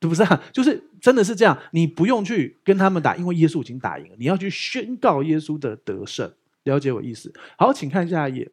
[0.00, 0.42] 对不是啊？
[0.52, 4.16] 就是真的是这样，你不用去跟他们打，因为耶稣已经打赢了。
[4.18, 6.32] 你要去宣告耶稣的得胜，
[6.64, 7.32] 了解我意思？
[7.56, 8.52] 好，请看下一页。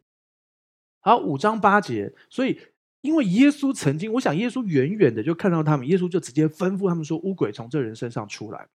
[1.00, 2.58] 好，五章八节，所以
[3.00, 8.66] 因为耶稣曾经，我想耶稣远远的就看到他们，耶稣就直接吩咐他们说：“乌鬼从这人身上出来。”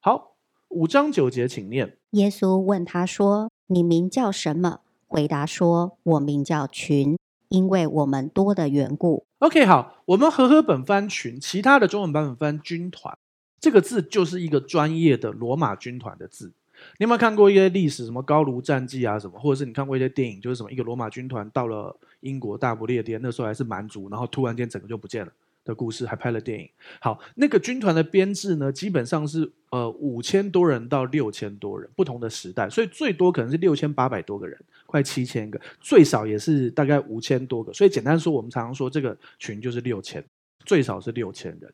[0.00, 0.36] 好，
[0.68, 1.96] 五章九节，请念。
[2.12, 13.16] 耶稣问他说：“你名叫什么？”回答说：“我名叫群，因为我们多的缘故。” OK，好，我们和合本番群，其他的中文版本翻军团，
[13.58, 16.52] 这个字就是一个专业的罗马军团的字。
[16.98, 25.32] 你有没有看过一些历史，什么高卢战记啊，什么，或者是你看过一些电影，就是什么一个罗马军团到了英国大不列颠，那时候还是蛮族，然后突然间整个就不见了
[25.70, 26.68] 的故事，还拍了电影。
[27.00, 37.72] 好，那个军团的编制呢，基本上是呃五千多人到六千多人，不同的时代，所以最多可能是六千八百多个人，快七千个，最少也是大概五千多个。
[37.72, 40.24] 所以简单说，我们常常说这个群就是六千，
[40.64, 41.72] 最少是六千人，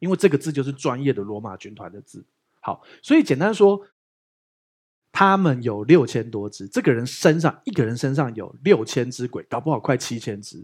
[0.00, 2.24] 因为这个字就是专业的罗马军团的字。
[2.60, 3.86] 好，所以简单说。
[5.18, 10.62] 他们有六千多只，这个人身上一个人身上有六千只鬼，搞不好快七千只。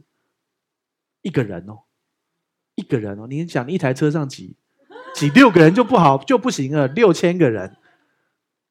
[1.23, 1.79] 一个人哦，
[2.74, 4.56] 一个人哦，你想一台车上挤
[5.14, 7.76] 挤六个人就不好 就不行了，六千个人，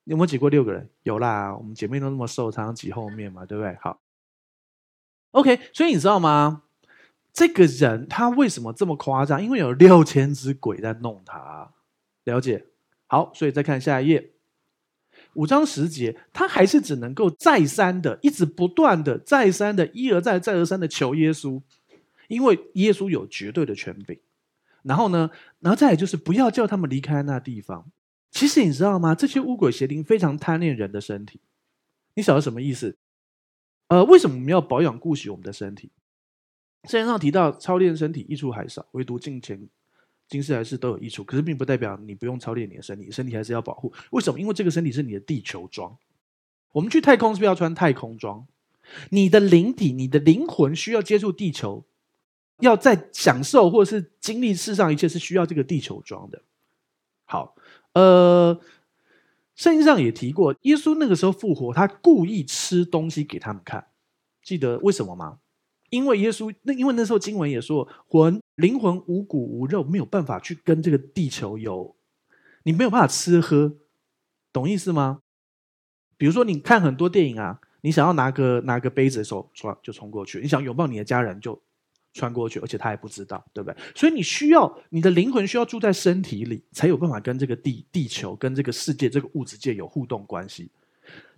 [0.05, 0.89] 有没有挤过六个人？
[1.03, 3.77] 有啦，我们姐妹都那么瘦，常常挤后面嘛，对不对？
[3.81, 4.01] 好
[5.31, 6.63] ，OK，所以你知道吗？
[7.31, 9.41] 这个人他为什么这么夸张？
[9.41, 11.71] 因为有六千只鬼在弄他，
[12.25, 12.65] 了解？
[13.07, 14.31] 好，所以再看下一页。
[15.35, 21.61] 五章十节，他还是只能够再三的、一直不断的、再三的、一而再、再而三的求耶稣，
[22.32, 24.17] 因为耶稣有绝对的权柄。
[24.84, 27.91] 然后呢，然后再来就是不要叫他们离开那地方。
[28.32, 29.13] 其实你知道吗？
[29.13, 31.41] 这些污鬼邪灵非常贪恋人的身体。
[32.15, 32.98] 你晓得什么意思？
[33.89, 35.91] 呃，为什么我们要保养顾惜我们的身体？
[36.86, 39.67] 圣经上提到操练身体益处还少，唯独金钱、
[40.28, 43.94] 金世还是都有益处，可是并不代表你不用操练你的身体，身体还是要保护。
[44.12, 44.39] 为什么？
[44.39, 45.96] 因为这个身体是你的地球装。
[46.72, 48.48] 我们去太空是不是要穿太空装？
[49.10, 51.86] 你的灵体、你的灵魂需要接触地球，
[52.62, 56.41] 要在享受或是经历世上一切，是需要这个地球装的。
[57.26, 57.56] 好，
[57.93, 58.60] 呃，
[59.56, 63.88] 圣经上也提过，耶稣那个时候复活，他故意吃东西给他们看，
[64.43, 65.39] 记得为什么吗？
[65.89, 71.95] 因为耶稣那因为那时候经文也说，魂灵魂无骨无肉，没有办法去跟这个地球有，
[72.63, 73.76] 你没有办法吃喝，
[74.54, 75.19] 懂意思吗？
[76.17, 79.50] 比如说你看很多电影啊，你想要拿个拿个杯子的时候，
[79.82, 81.62] 就冲过去；你想拥抱你的家人，就
[82.13, 83.78] 穿过去，而且他也不知道，对不对？
[83.95, 90.69] 所以你需要你的灵魂需要住在身体里，才有办法跟这个地地球、跟这个世界、这个物质界有互动关系。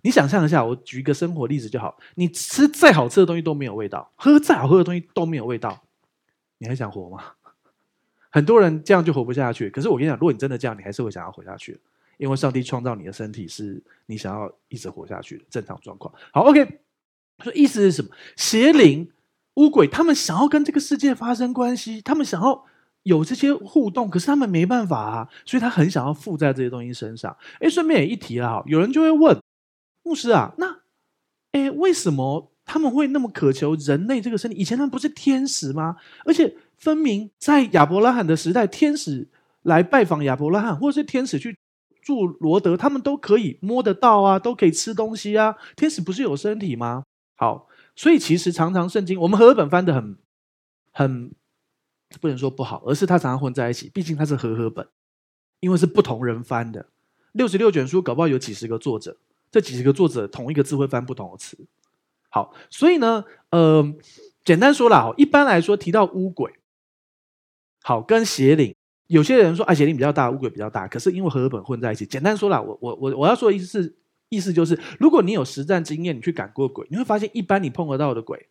[0.02, 1.96] 你想象一下，我举一个生活例子就好。
[2.14, 5.82] 你吃再好吃的东西都没有味道，喝再好喝的东西都没有味道，
[6.58, 7.24] 你还想活吗？
[8.30, 9.70] 很多人这样就活不下去。
[9.70, 11.80] 可是我跟你讲，如果你真的这样，你还是会想要活下去，
[12.18, 16.12] 因为上帝创造你的身体是你想要一直活下去的正常状况。
[16.32, 16.80] 好，OK，
[17.42, 18.10] 所以意思是什么？
[18.36, 19.08] 邪灵、
[19.54, 22.64] 乌鬼，他们想要跟这个世界发生关系，他们想要
[23.04, 27.36] 有这些互动，可是他们没办法啊，所以他很想要附在这些东西身上。
[27.60, 29.38] 哎，顺便也一提了哈，有人就会问。
[30.06, 30.80] 牧师啊，那，
[31.52, 34.56] 诶，为什么他们会那么渴求人类这个身体？
[34.58, 35.96] 以前他们不是天使吗？
[36.26, 39.26] 而且分明在亚伯拉罕的时代，天使
[39.62, 41.56] 来拜访亚伯拉罕，或者是天使去
[42.02, 45.56] 住罗德，他们都可以摸得到啊，都可以吃东西啊。
[45.74, 47.04] 天使不是有身体吗？
[47.36, 50.16] 好，所以其实常常圣经我们和合本翻的很
[50.92, 51.32] 很
[52.20, 53.90] 不能说不好，而是它常常混在一起。
[53.90, 54.86] 毕竟它是和合本，
[55.60, 56.86] 因为是不同人翻的。
[57.32, 59.16] 六十六卷书搞不好有几十个作者。
[59.50, 61.56] 这几十个作者同一个字会翻不同的词，
[62.28, 63.94] 好，所以呢，呃，
[64.44, 66.52] 简单说啦，一般来说提到乌鬼，
[67.80, 68.74] 好，跟邪灵，
[69.06, 73.96] 有些人说啊，邪灵比较大，乌鬼比较大，可是因为和合本混在一起，简单说啦，我我我我要说的意思是，
[74.34, 78.48] 意思就是，如果你有实战经验，你去赶过鬼，你会发现，一般你碰得到的鬼，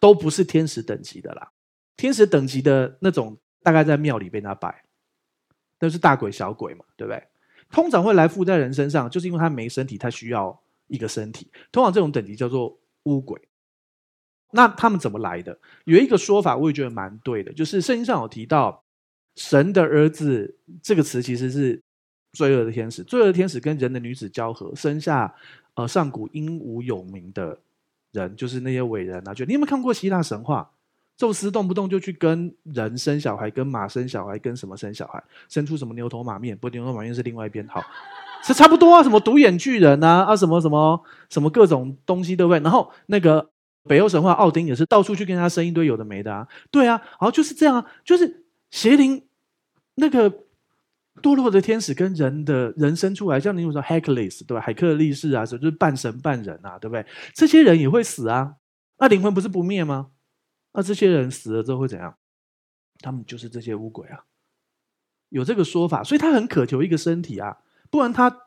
[0.00, 1.52] 都不是天使等级的啦，
[1.96, 4.82] 天使等级的那种，大概在庙里被他拜，
[5.78, 7.22] 都是大鬼小鬼嘛，对不对？
[7.70, 11.50] 通常会来附在人身上，就是因为他没身体，他需要一个身体。
[11.70, 13.40] 通常这种等级叫做乌鬼。
[14.50, 15.58] 那他们怎么来的？
[15.84, 18.82] 有一个说法，我也觉得蛮对的，就是圣经上有提到
[19.36, 21.82] “神的儿子”这个词，其实是
[22.38, 23.02] 罪恶的天使。
[23.02, 25.34] 罪恶的天使跟人的女子交合，生下
[25.74, 27.58] 呃上古英武有名的
[28.12, 29.34] 人，就是那些伟人啊。
[29.34, 30.70] 就你有没有看过希腊神话？
[31.16, 36.56] 宙斯动不动就去跟人生小孩，跟马生小孩，跟什么生小孩，生出什么牛头马面？
[36.56, 37.66] 不，牛头马面是另外一边。
[37.66, 37.82] 好，
[38.44, 42.60] 是差不多啊，什么独眼巨人啊，啊，什么什么什么各种东西，对不对？
[42.60, 43.50] 然后那个
[43.82, 49.24] 北欧神话奥丁也是到处去跟他生一堆有的没的啊，对啊，然后就是这样啊，就是邪灵
[49.96, 50.32] 那个
[51.18, 54.60] 堕落的天使跟人的人生出来，像你有说海克力斯，对吧？
[54.60, 57.04] 海克力士啊，就是半神半人啊，对不对？
[57.34, 58.56] 这些人也会死啊。
[58.98, 60.10] 那灵魂不是不灭吗？
[60.72, 62.14] 那这些人死了之后会怎样？
[63.00, 64.24] 他们就是这些乌鬼啊，
[65.28, 67.58] 有这个说法，所以他很渴求一个身体啊，
[67.90, 68.44] 不然他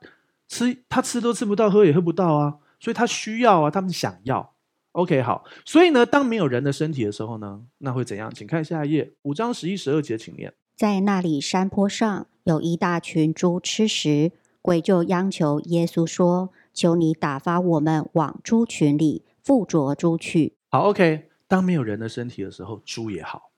[0.48, 4.54] 吃他吃都吃不到，喝也喝不到啊，所以他需要啊，他们想要。
[4.92, 8.30] OK，好，所以呢，当没有人的身体的时候呢，那会怎样？
[8.34, 10.54] 请看下一页，五章十一、十二节，请念。
[10.76, 23.52] 在那里山坡上有一大群猪吃食，鬼就央求耶稣说：“求你打发我们往猪群里附着猪去。”好，OK，当没有人的身体的时候，猪也好，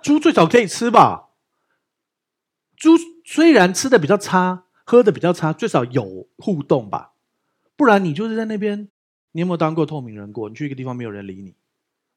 [0.00, 1.30] 猪最少可以吃吧？
[2.76, 2.92] 猪
[3.24, 7.12] 虽然吃的比较差，喝的比较差，最少有互动吧？
[7.76, 8.88] 不然你就是在那边。
[9.34, 10.48] 你有没有当过透明人过？
[10.50, 11.54] 你去一个地方没有人理你，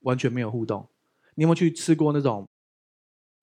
[0.02, 0.90] 完全没有互动。
[1.36, 2.48] 你有没有去吃过那种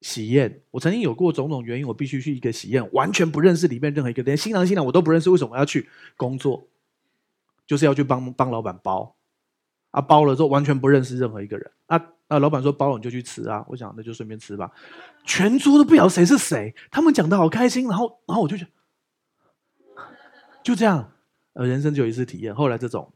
[0.02, 0.60] 喜宴？
[0.70, 5.30] 我曾经有过种种原因，我必须去一个喜宴，完全不认识里面任何一个，连新郎新娘我都不认识。
[5.30, 6.66] 为什么要去工作？
[7.66, 9.14] 就是要去帮帮老板包
[9.92, 11.96] 啊，包了之后完全不认识任何一个人啊
[12.28, 12.38] 啊！
[12.38, 14.70] 老板说包了你就去吃啊，我想那就顺便吃吧。
[15.24, 18.70] 全桌都不晓得谁是谁，他们讲的好开心，然后然后我就觉得
[20.62, 21.12] 就这样，
[21.54, 22.54] 呃，人生就有一次体验。
[22.54, 23.10] 后来这种。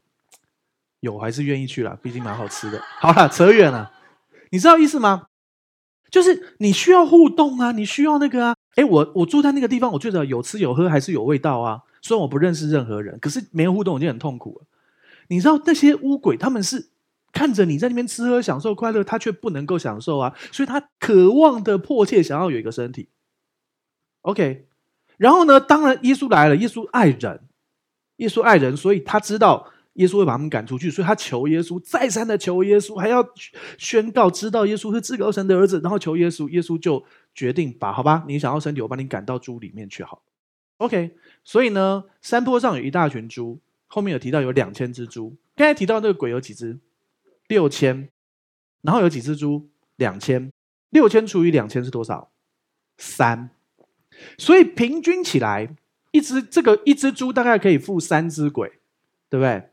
[0.99, 2.81] 有还是愿意去了，毕竟蛮好吃的。
[2.99, 3.93] 好了，扯远了，
[4.49, 5.27] 你知道意思吗？
[6.09, 8.55] 就是你需要互动啊，你需要那个啊。
[8.75, 11.81] 哎，我我住在那个地方，我觉得有吃有喝还是有味道啊。
[12.01, 14.65] 虽然我不认识任何人，可是没有互动我就很痛苦了。
[15.29, 16.89] 你知道那些乌鬼，他们是
[17.33, 23.09] 看着你在那边吃喝享受快乐，他却不能够享受啊，所以他渴望的迫切想要有一个身体。
[24.21, 24.67] OK，
[25.17, 27.41] 然后呢，当然耶稣来了，耶稣爱人，
[28.17, 29.71] 耶稣爱人，所以他知道。
[29.97, 33.23] 耶稣会把他们赶出去，所以他求耶稣，再三的求耶稣，还要
[33.77, 37.03] 宣告知道耶稣是至高神的儿子，然后求耶稣，耶稣就
[37.35, 40.23] 决定把好吧，你想要身体，我把你赶到猪里面去好。
[40.77, 46.79] OK，所以呢，山坡上有一大群猪，后面有提到有两千只猪，刚才提到那个鬼有几只？
[47.47, 48.09] 六千，
[48.81, 49.69] 然后有几只猪？
[49.95, 50.51] 两千，
[50.91, 52.29] 六千除以两千是多少？
[52.99, 53.49] 三，
[54.37, 55.75] 所以平均起来，
[56.11, 58.69] 一只这个一只猪大概可以负三只鬼，
[59.29, 59.69] 对不对？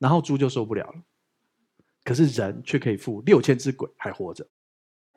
[0.00, 0.94] 然后猪就受不了了，
[2.02, 4.44] 可是人却可以负六千只鬼还活着，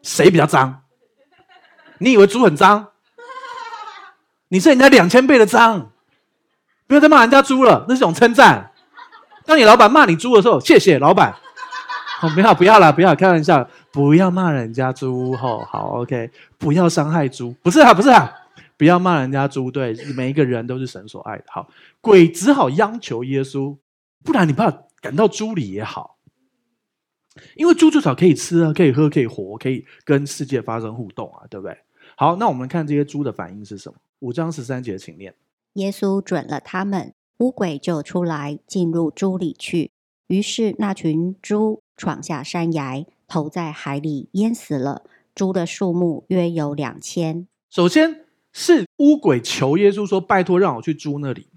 [0.04, 0.84] 谁比较脏？
[2.00, 2.90] 你以为猪很脏？
[4.50, 5.94] 你是人家两千倍的脏！
[6.86, 8.72] 不要再骂人家猪了，那是种称赞。
[9.46, 11.34] 当你老板骂你猪的时候，谢谢老板。
[12.22, 15.32] 哦，不要不要了，不要开玩笑，不要骂人家猪。
[15.32, 18.32] 哦，好，OK，不要伤害猪，不是啊，不是啊，
[18.78, 19.72] 不要骂人家猪。
[19.72, 21.46] 对，每一个人都是神所爱的。
[21.48, 21.70] 好，
[22.02, 23.78] 鬼只好央求耶稣。
[24.24, 26.18] 不然你把它赶到猪里也好，
[27.56, 31.78] 因为猪至少可以吃啊，可以喝，可以活，可以跟世界发生互动啊，对不对？
[32.16, 33.98] 好，那我们看这些猪的反应是什么？
[34.20, 35.34] 五章十三节，请念。
[35.74, 39.92] 耶稣准了他们，乌鬼就出来进入猪里去，
[40.28, 45.04] 于是那群猪闯下山崖，投在海里淹死了。
[45.34, 47.48] 猪的数目约有两千。
[47.72, 51.48] 首先是乌鬼求耶稣说：“拜托，让我去猪那里。”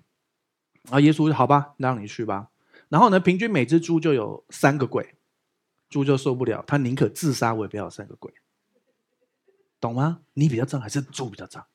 [0.89, 2.49] 啊，耶稣说：“好吧，让你去吧。”
[2.89, 5.15] 然后呢，平均每只猪就有三个鬼，
[5.89, 8.33] 猪就受不了，他宁可自杀，我也不要三个鬼，
[9.81, 10.21] 懂吗？
[10.35, 11.67] 你比较脏还是猪比较脏？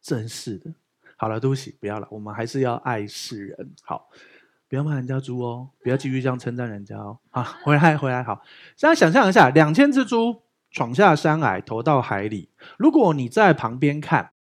[0.00, 0.72] 真是的。
[1.16, 3.74] 好了，对不起，不要了，我们还是要爱世人。
[3.82, 4.08] 好，
[4.68, 7.18] 不要骂人家猪哦，不要继续这样称赞人家哦。
[7.30, 8.42] 好，回来回来，好。
[8.76, 12.50] 现在想象一下，两千只猪闯下山崖，投到海里。
[12.78, 14.32] 如果你在旁边看，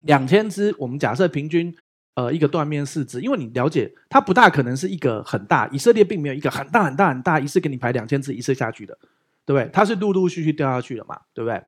[0.00, 1.76] 两千只，我们假设平均。
[2.14, 5.68] 呃，一个断面四肢，因为你了解，它不大可能是一个很大。
[5.68, 8.98] 以色列并没有一个很大很大很大，一次给你排两千只一次下去的，
[9.46, 9.70] 对不对？
[9.72, 11.62] 它是陆陆续续掉下去的嘛，对不对？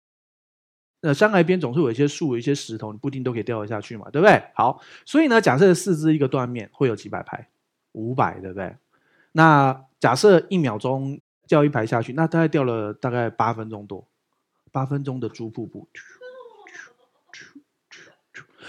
[1.03, 4.43] 呃，山崖边总是有一些树、有一些石头，你不一定都可以掉得下去嘛，对不对？
[4.55, 7.49] 好，所以呢，假设四肢一个断面会有几百排，
[7.93, 8.77] 五百，对不对？
[9.33, 14.07] 那假设一秒钟掉一排下去，那大概掉了大概八分钟多，
[14.71, 15.89] 八分钟的猪瀑布。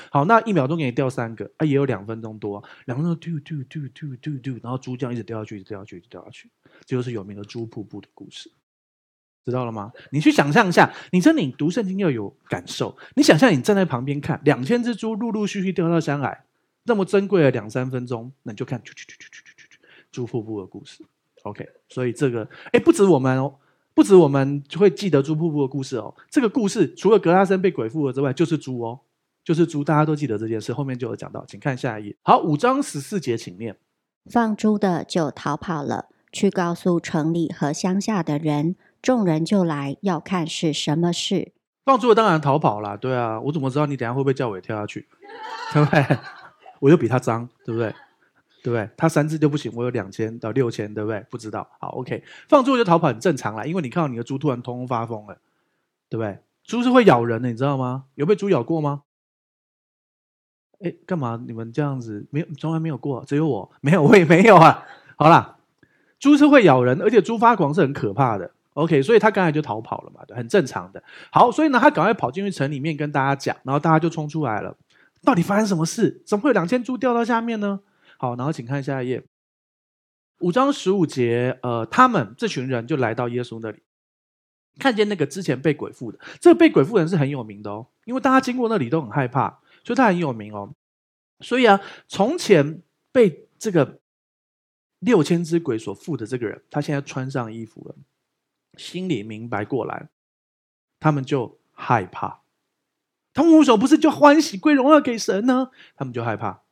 [0.10, 6.50] 好，那一秒钟给你掉三个，啊，也有两分钟多，两分钟嘟嘟嘟嘟嘟嘟，然后珠浆一直掉下去，一直掉下去，一直掉下去，
[6.86, 8.52] 这就是有名的猪瀑布的故事，
[9.46, 9.92] 知道了吗？
[10.12, 16.46] 你去想象一下，你说你读圣经要有感受，你想象你站在旁边看，两千只猪陆陆续续掉到山海，
[16.84, 21.04] 那么珍贵的两三分钟，那你就看啾啾啾啾啾啾啾啾瀑布的故事。
[21.44, 23.56] OK，所以这个，哎，不止我们哦。
[23.96, 29.00] 不止我们会记得猪瀑布的故事哦，这个故事除了格拉森被鬼附了之外，就是猪哦，
[29.44, 32.16] 就是猪，大家都记得这件事，后面就有讲到，请看下一页。
[32.24, 33.76] 好，五章十四节，请念。
[34.30, 41.52] 放猪的就逃跑了，去告诉城里和乡下的人，众人就来要看是什么事。
[41.84, 45.06] 放猪的当然逃跑了，对啊，我怎么知道你等下会不会叫我也跳下去？
[45.74, 46.18] 对不对？
[46.80, 47.94] 我又比他脏，对不对？
[48.64, 48.90] 对不对？
[48.96, 51.20] 他三只就不行，我有两千到六千，对不对？
[51.30, 51.70] 不知道。
[51.82, 55.38] 好，OK，放猪就逃跑很正常啦，因为你看到你的猪突然通通发疯了，
[56.08, 56.40] 对不对？
[56.64, 58.06] 猪是会咬人的，你知道吗？
[58.16, 59.04] 有被猪咬过吗？
[60.84, 61.42] 哎，干嘛？
[61.48, 64.86] 你们这样子没有，从来没有过，只有我没有，我也没有啊。
[65.16, 65.58] 好啦，
[66.20, 68.52] 猪是会咬人，而且猪发狂是很可怕的。
[68.74, 71.02] OK，所以他刚才就逃跑了嘛，对，很正常的。
[71.32, 74.76] 好，所以呢，他赶快跑进去城里面跟大家讲，然后大家就冲出来了。
[75.24, 76.22] 到底发生什么事？
[76.26, 77.80] 怎么会有两千猪掉到下面呢？
[78.18, 79.24] 好，然后请看下一页，
[80.40, 83.84] 五章十五节，呃，他们这群人就来到耶稣那里，
[84.80, 90.74] 看见那个之前被鬼附的，这个被鬼附人是很有名的哦，因为大家经过那里都很害怕，所以他很有名哦。
[91.40, 92.82] 所以啊，从前
[93.12, 94.00] 被这个
[95.00, 97.96] 六千只鬼所附的这个人，他现在穿上衣服了，
[98.78, 100.10] 心里明白过来，
[101.00, 102.44] 他们就害怕。
[103.34, 105.72] 他们为什么不是就欢喜归荣耀给神呢？
[105.96, 106.64] 他们就害怕。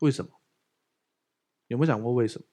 [0.00, 0.32] 为什么？
[1.68, 2.46] 有没有想过为什么？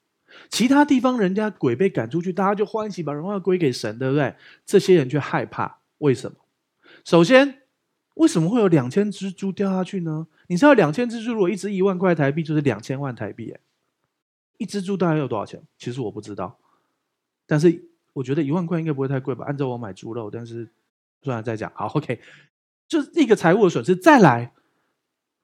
[0.49, 4.35] 其他地方人家鬼被赶出去，大家就欢喜把荣耀归给神，对不对？
[4.65, 6.37] 这些人却害怕，为什么？
[7.03, 7.62] 首先，
[8.15, 10.27] 为什么会有两千只猪掉下去呢？
[10.47, 13.59] 你知道两千只猪如果一只一万块台币，就是两千万台币，哎，
[14.57, 15.61] 一只猪大概要多少钱？
[15.77, 16.57] 其实我不知道，
[17.45, 17.83] 但是
[18.13, 19.45] 我觉得一万块应该不会太贵吧？
[19.45, 20.69] 按照我买猪肉，但是
[21.21, 21.71] 算了再讲。
[21.75, 22.19] 好，OK，
[22.87, 23.95] 就是一个财务的损失。
[23.95, 24.53] 再来，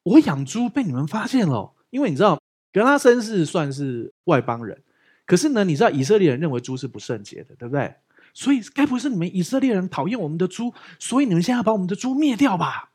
[0.04, 1.74] 我养猪被你们发现了。
[1.90, 2.40] 因为你知道，
[2.72, 4.84] 格拉森是算是外邦人，
[5.26, 7.96] 可是呢，你知道以色列人认为猪是不圣洁的，对不对？
[8.34, 12.92] 所以该不是你们以色列人讨厌我们的猪，所以你们现在要把我们的猪灭掉吧？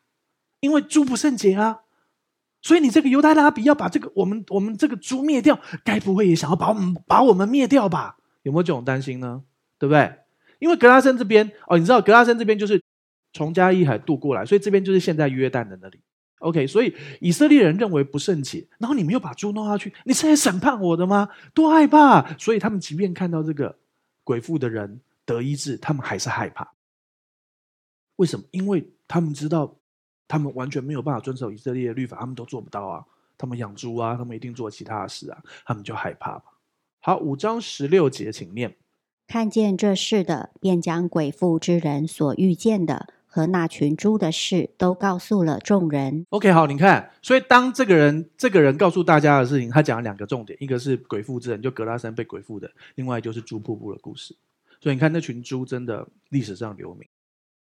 [0.60, 1.80] 因为猪不圣洁啊，
[2.62, 8.16] 所以你这个犹太拉比要把这个我们我们这个猪灭掉，该不会也想要把我们把我们灭掉吧？
[8.42, 9.42] 有没有这种担心呢？
[9.78, 10.20] 对不对？
[10.60, 12.80] 因为格拉森这边哦，你知道格拉森这边就是
[13.34, 16.00] 从加利海渡过来，所以这边就是现在约旦的那里。
[16.38, 21.28] OK，所以以色列人认为不圣洁，然后你们又把猪弄下去，你是来审判我的吗？
[21.52, 22.36] 多害怕！
[22.38, 23.76] 所以他们即便看到这个
[24.22, 26.72] 鬼妇的人得医治，他们还是害怕。
[28.16, 28.44] 为什么？
[28.50, 29.76] 因为他们知道，
[30.28, 33.04] 他们完全没有办法遵守以色列的律法，他们都做不到啊。
[33.36, 36.42] 他们养猪啊，他们一定做其他的事啊，他们就害怕嘛。
[37.00, 38.76] 好，五章十六节，请念：
[39.26, 43.08] 看见这事的，便将鬼附之人所遇见的。
[43.26, 46.24] 和那群猪的事都告诉了众人。
[46.28, 54.36] OK，好，你看，所以当这个人这个人告诉大家的事情，他讲了两个重点，一个是鬼附之人，就格拉森被鬼附的；另外就是猪瀑布的故事。
[54.84, 57.08] 所以你看，那群猪真的历史上留名。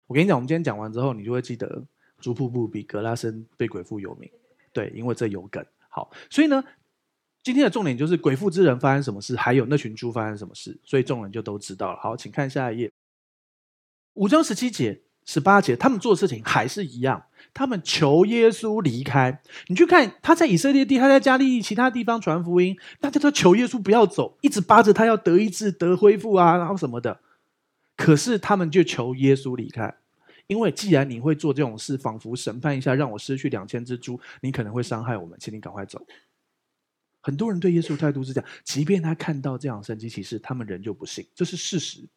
[0.08, 1.86] 我跟你讲，我们今天讲完之后，你就会记得
[2.22, 4.32] 猪瀑布比格拉森被鬼父有名。
[4.72, 5.62] 对，因为这有梗。
[5.90, 6.64] 好，所以呢，
[7.44, 12.00] 今天的重点就是鬼父之人发生什么事，还有那群猪发生什么事，所以众人就都知道了。
[12.00, 12.92] 好，请看下一页，
[14.14, 15.02] 五章十七节。
[15.26, 19.42] 十八节，他们做事情还是一样，他们求耶稣离开。
[19.68, 27.20] 你去看他在以色列地，他在加利利其他地方传福音，大家都求耶稣不要走，一直巴着他要得医治、得恢复啊，然后什么的。
[27.96, 29.94] 可是他们就求耶稣离开，
[30.48, 36.04] 因为既然你会做这种事，仿佛审判一下，让我失去两千只猪，你可能会伤害我们，请你赶快走。
[37.22, 42.10] 很多人对耶稣态度是这样，即便他看到这样神迹奇事，他们仍旧不信，这是事实，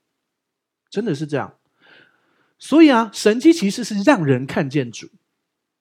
[0.89, 1.55] 真的是这样。
[2.65, 5.07] 所以啊，神迹其实是让人看见主、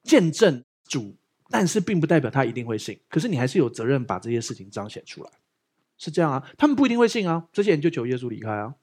[0.04, 1.16] 见证主，
[1.50, 3.00] 但是并不代表他一定会信。
[3.08, 5.30] 可是你还是有责任把这些事情彰显出来，
[5.98, 6.44] 是这样啊。
[6.58, 8.76] 他们不一定会信啊，这些人就求耶稣离开啊。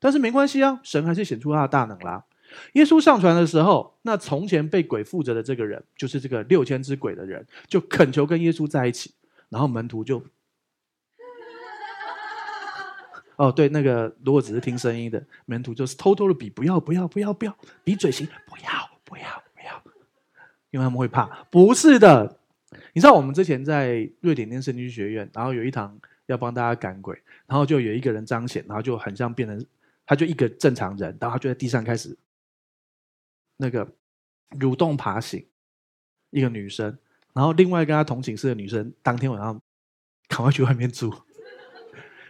[0.00, 2.24] 但是没关系啊，神还是显出他的大能啦。
[2.72, 9.12] 耶稣上船的时候，那从前被鬼附着的这个人，就是这个六千只鬼的人，就恳求跟耶稣在一起，
[9.48, 10.20] 然后门徒就。
[13.36, 19.82] 哦，对，那个如果只是听声音的门徒，就是偷偷的比，不要，不要，不要，不要，比嘴型，不要，不要，不要，
[20.70, 21.26] 因为他们会怕。
[21.50, 22.38] 不是的，
[22.92, 29.66] 你知道我们之前在瑞典念圣经学院，然后有一堂要帮大家赶鬼，然后就有一个人彰显，然后就很像变成，
[30.06, 32.16] 他就一个正常人，然后他就在地上开始
[33.56, 33.86] 那个
[34.50, 35.44] 蠕动爬行，
[36.30, 36.96] 一个女生，
[37.32, 39.60] 然后另外跟他同寝室的女生，当天晚上
[40.28, 41.12] 赶快去外面住。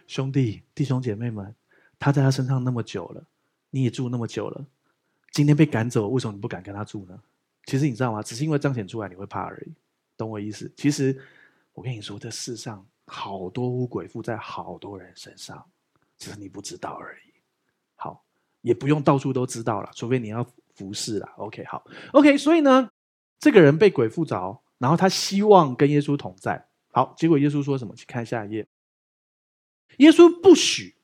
[0.07, 1.55] 兄弟、弟兄姐妹们，
[1.99, 3.25] 他在他身上那么久了，
[3.71, 4.65] 你也住那么久了，
[5.33, 7.19] 今天被赶走，为什么你不敢跟他住呢？
[7.67, 8.23] 其实你知道吗？
[8.23, 9.73] 只是因为彰显出来你会怕而已，
[10.17, 10.71] 懂我意思？
[10.77, 11.19] 其实
[11.73, 15.65] 我跟你说，这世上好多乌鬼附在好多人身上，
[16.19, 17.33] 只是你不知道而已。
[17.97, 18.23] 好，
[18.61, 21.27] 也不用到处都知道了，除非你要服侍了。
[21.39, 21.83] OK，好
[22.13, 22.37] ，OK。
[22.37, 22.91] 所以呢，
[23.39, 26.63] 这个人被鬼附着，然后他希望跟耶稣同在。
[26.93, 27.95] 好，结果耶稣说什么？
[27.97, 28.67] 请看下一页。
[29.99, 30.95] 耶稣不许，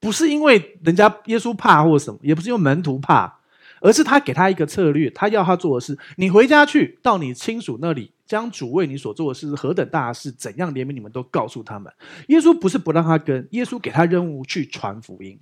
[0.00, 3.40] 不是因为人家耶稣怕或什么，也不是因为门徒怕，
[3.80, 11.92] 而是他给他一个策略，他要他做的事：你回家去，到你亲属那里将主为你所做的事何等大事，怎样怜悯你们，都告诉他们。
[12.28, 15.40] 耶稣不是不让他跟，耶稣给他任务去传福音，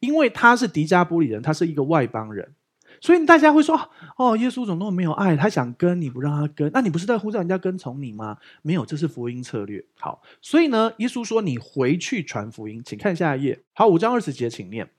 [0.00, 2.54] 因为他是迪加波里人，他是一个外邦人。
[3.00, 5.36] 所以大家会说：“哦，耶稣怎么那么没有爱？
[5.36, 8.36] 他想跟你不让他跟，那你不是在呼召人家跟从你吗？
[8.62, 9.84] 没有，这是福音策略。
[9.98, 13.62] 好，所以呢，耶稣说你回去传福音，请看下一页。
[13.74, 14.90] 好，五章二十节，请念。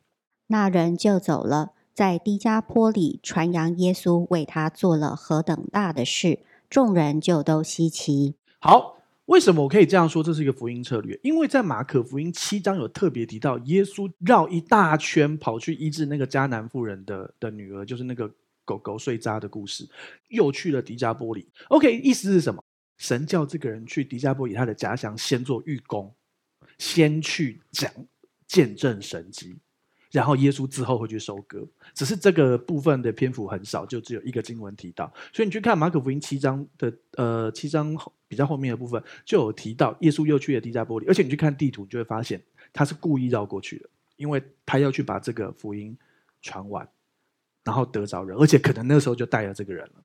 [0.48, 6.40] 那人就走了，在低加坡里传扬耶稣为他做了何等大的事，
[6.70, 8.36] 众人就都稀奇。
[8.60, 8.97] 好。
[9.28, 10.24] 为什么我可以这样说？
[10.24, 19.88] 这是一个福音策略，因为在马可福音七章有特别提到，耶稣绕一大圈跑去医治那个迦南妇人的的女儿，就是那个狗狗睡渣的故事，
[20.30, 21.50] 又去了迪加波里。
[21.68, 22.64] OK，意思是什么？
[22.98, 26.16] 神叫这个人去迪加波里他的家乡，先做预工，
[26.78, 27.92] 先去讲
[28.48, 29.58] 见证神迹。
[30.12, 35.12] 然后耶稣之后会去收割，只是这个部分的篇幅很少，就只有一个经文提到。
[35.34, 37.96] 所以你去看马可福音七章的呃七章
[38.28, 42.42] 比较后面的部分，就有提到耶稣又去了低加波里，而且你去看地图，你就会发现
[42.72, 45.98] 他是故意绕过去的，因为他要去把这个福音
[46.42, 46.88] 传完，
[47.64, 50.04] 然后得着人，而且可能那时候就带了这个人了。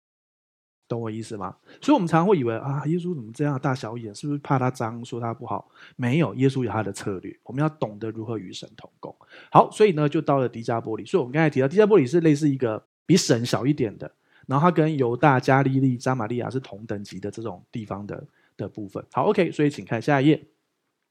[0.92, 1.56] 懂我意思吗？
[1.80, 4.14] 所以，我们常常会以为啊，耶稣怎么这样大小眼？
[4.14, 5.68] 是不是怕他脏，说他不好？
[5.96, 7.36] 没有，耶稣有他的策略。
[7.44, 9.14] 我们要懂得如何与神同工。
[9.50, 11.04] 好，所以呢，就到了迪加波里。
[11.04, 14.12] 所以我们刚才提到，迪加波里是类似一个比省小一点的，
[14.46, 18.24] 然后它跟犹大、加利利、撒玛利亚是同等级的这种地方的
[18.56, 19.04] 的部分。
[19.12, 20.46] 好，OK，所以请看下一页。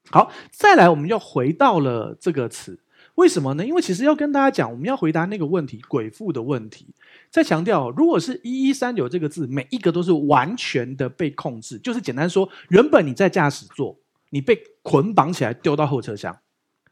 [0.09, 2.79] 好，再来，我们又回到了这个词。
[3.15, 3.65] 为什么呢？
[3.65, 6.87] 因为其实要跟大家讲，我们要回答那个问题，鬼父的问题。
[7.31, 13.97] 再强调，如果是一一三九这个字，每一个都是完全的被控制，就是简单说，原本你在驾驶座，
[14.31, 16.37] 你被捆绑起来丢到后车厢，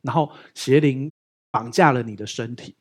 [0.02, 1.12] 然后邪灵
[1.52, 2.74] 绑架了你的身体，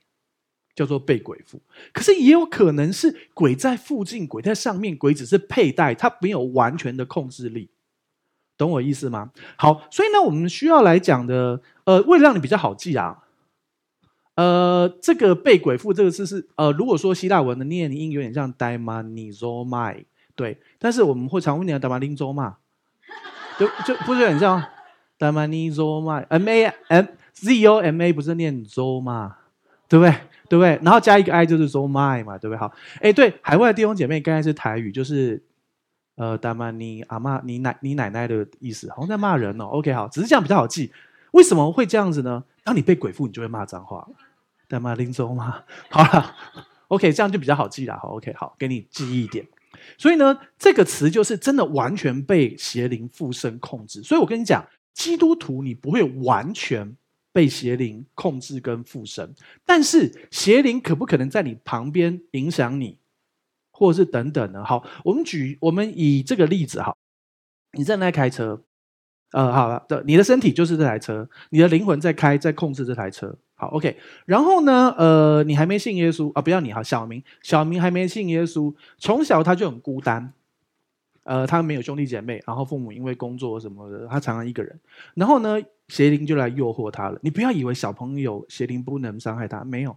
[0.76, 1.60] 叫做被鬼附。
[1.92, 7.70] 可是也有可能是鬼在附近，鬼在上面，鬼只是佩戴，它没有完全的控制力。
[8.56, 9.32] 懂我意思吗？
[9.56, 13.24] 好，所以呢，我们需要来讲的，呃，为了让你比较好记啊。
[14.38, 20.04] 呃，这个被鬼附这个字是呃，如果说希腊文的念音有点像 daimonizoomai
[20.36, 22.56] 对，但是我们会常问你 d a m o n i z o m a
[23.58, 24.62] 就就不是很像
[25.18, 27.82] d a m o n i z o m a m a m z o
[27.82, 29.32] m a 不是念 zoma，？
[29.88, 30.14] 对不对？
[30.48, 30.78] 对不对？
[30.84, 32.60] 然后加一个 i 就是 z o m a i 嘛，对不对？
[32.60, 35.42] 好，哎，对，海外的弟兄姐妹刚才是台语，就是
[36.14, 39.64] 呃 d a m o n i 阿妈，你奶你奶奶的意思，好像在骂人哦。
[39.64, 40.92] OK，好，只是这样比较好记。
[41.32, 42.44] 为什么会这样子呢？
[42.64, 44.06] 当你被鬼附，你就会骂脏话。
[44.68, 44.94] 在吗？
[44.94, 45.64] 林州吗？
[45.90, 46.36] 好了
[46.88, 47.98] ，OK，这样就比较好记了。
[47.98, 49.46] 好，OK，好，给你记忆一点。
[49.96, 54.02] 所以呢，这个词就是真的完全被邪灵附身控制。
[54.02, 56.96] 所以我跟你讲，基督徒你不会完全
[57.32, 62.98] 被邪灵控制跟附身，但是邪灵可不可能在你旁边影响你，
[63.70, 64.64] 或者是等等呢？
[64.64, 66.94] 好，我们举我们以这个例子哈，
[67.72, 68.62] 你正在开车，
[69.32, 73.38] 呃，好了，的，你的身体就是这台车，你的灵魂在开，在控制这台车。
[73.60, 73.98] 好，OK。
[74.24, 76.40] 然后呢，呃，你还没信耶稣啊？
[76.40, 80.32] 不要你哈，小明，小明还没信耶稣，从小他就很孤单，
[81.24, 84.78] 呃，他没有兄弟姐妹，然后父母因为工作什么的，他常常一个人。
[85.14, 87.18] 然后呢，邪灵就来诱惑他了。
[87.20, 89.96] 你不要以为小朋友邪灵不能伤害他，没有，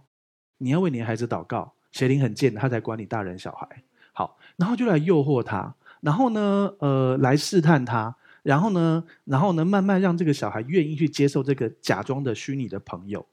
[0.58, 3.84] 你要为你的孩子祷告，邪灵很贱，他才管你大人小孩。
[4.12, 13.24] 好，然后就来诱惑他，然后呢，呃，来试探他，然后呢，然后呢，慢慢让这个小孩愿意去接受这个假装的虚拟的朋友。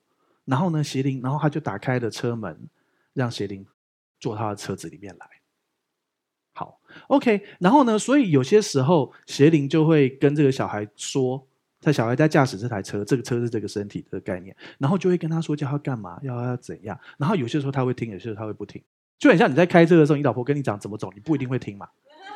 [0.50, 2.68] 然后呢，邪灵，然后他就打开了车门，
[3.14, 3.64] 让邪灵
[4.20, 5.28] 坐他的车子里面来。
[6.54, 7.44] 好，OK。
[7.60, 11.48] 然后呢，所以有些时候邪灵就会跟这个小孩说，
[11.80, 17.00] 他小孩在驾驶这台车，这个车是这个身体的概念，然后就会跟他说叫他干嘛，要要怎样。
[17.20, 18.82] 然后有些时候他会听，有些时候他会不听，
[19.20, 21.88] 就很像你在开车的时候，你老婆跟你讲怎么走，你不一定会听嘛，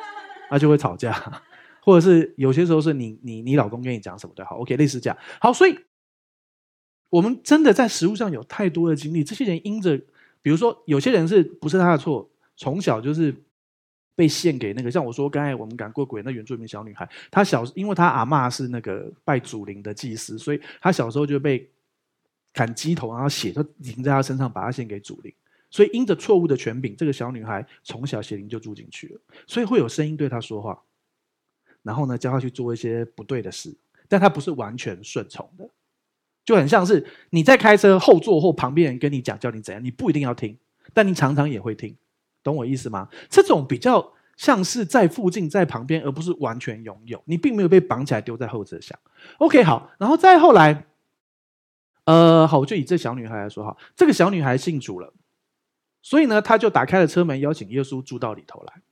[0.52, 1.42] 那就会吵架。
[1.82, 5.18] 或者是有些时候是你你你老公跟你讲什么的，好，OK，类似这样。
[5.40, 5.76] 好，所以。
[7.14, 9.96] 我们真的在实务上有太多的经历，这些人因着，
[10.42, 13.32] 比如说有些人是不是他的错，从小就是
[14.16, 21.70] 被献给那个，像我说刚才我们赶过鬼那原住民小女孩，她小因为她阿嬷是那个拜祖灵的祭司，所以她小时候就被
[22.52, 25.32] 砍鸡头，然后血都淋在她身上，把她献给祖灵，
[25.70, 30.82] 所以因着错误的权柄，这个小女孩从小邪灵就住进去了，所以会有声音对她说话，
[31.84, 33.72] 然后呢教她去做一些不对的事，
[34.08, 35.70] 但她不是完全顺从的。
[36.44, 40.56] 就很像是你在开车后座或旁边人跟你讲叫你怎样，你不一定要听，
[40.92, 41.96] 但你常常也会听，
[42.42, 43.08] 懂我意思吗？
[43.30, 48.98] 这种比较像是在附近在旁边，而不是完全拥有，你并没有被绑起来丢在后车厢。
[49.38, 50.84] OK，好，然后再后来，
[52.04, 55.14] 呃，好，我就以这小女孩来说哈，这个小女孩信主了，
[56.02, 58.82] 所以呢，她就打开了车门，邀请耶稣住到里头来。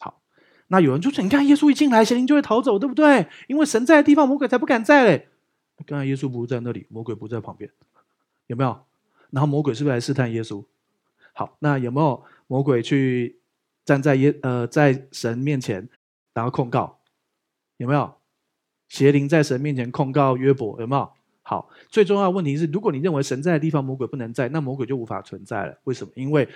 [0.00, 0.20] 好，
[0.66, 3.28] 那有人就说：“你看，耶稣一进来，邪灵就会逃走，对不对？
[3.46, 5.28] 因为神在的地方，魔鬼才不敢在嘞。
[5.86, 7.70] 刚才耶稣不在那里，魔鬼不在旁边，
[8.46, 8.78] 有没有？
[9.30, 10.64] 然后魔鬼是不是来试探耶稣？
[11.32, 13.38] 好，那有没有魔鬼去
[13.84, 15.88] 站在耶呃在神面前，
[16.34, 16.98] 然后控告？
[17.78, 18.14] 有没有？
[18.88, 21.10] 邪灵在神面前控告约伯，有没有？
[21.40, 25.78] 好，最重要的问题是，如果你认为神在的地方，魔鬼不能在，那魔鬼就无法存在了。
[25.84, 26.12] 为什么？
[26.14, 26.48] 因为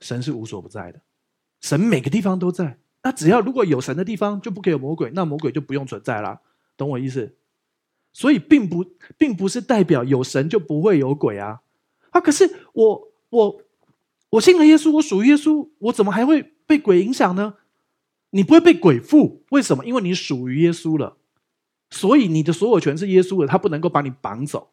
[0.00, 1.00] 神是无所不在的，
[1.60, 2.78] 神每个地方都在。
[3.02, 6.40] 那只要如果有神的地方，就不可以有魔鬼，那魔鬼就不用存在了。
[6.76, 7.34] 懂我意思？
[8.18, 8.84] 所以并不
[9.16, 11.60] 并不是代表有神就不会有鬼啊。
[12.10, 13.62] 啊，可是我我
[14.30, 17.54] 我信了耶稣，我属于耶稣，我怎么还会被鬼影响呢？
[18.30, 19.84] 你不会被鬼附，为什么？
[19.86, 21.16] 因为你属于耶稣了。
[21.90, 24.70] 所以你的所有权是耶稣的，他不能够把你绑走。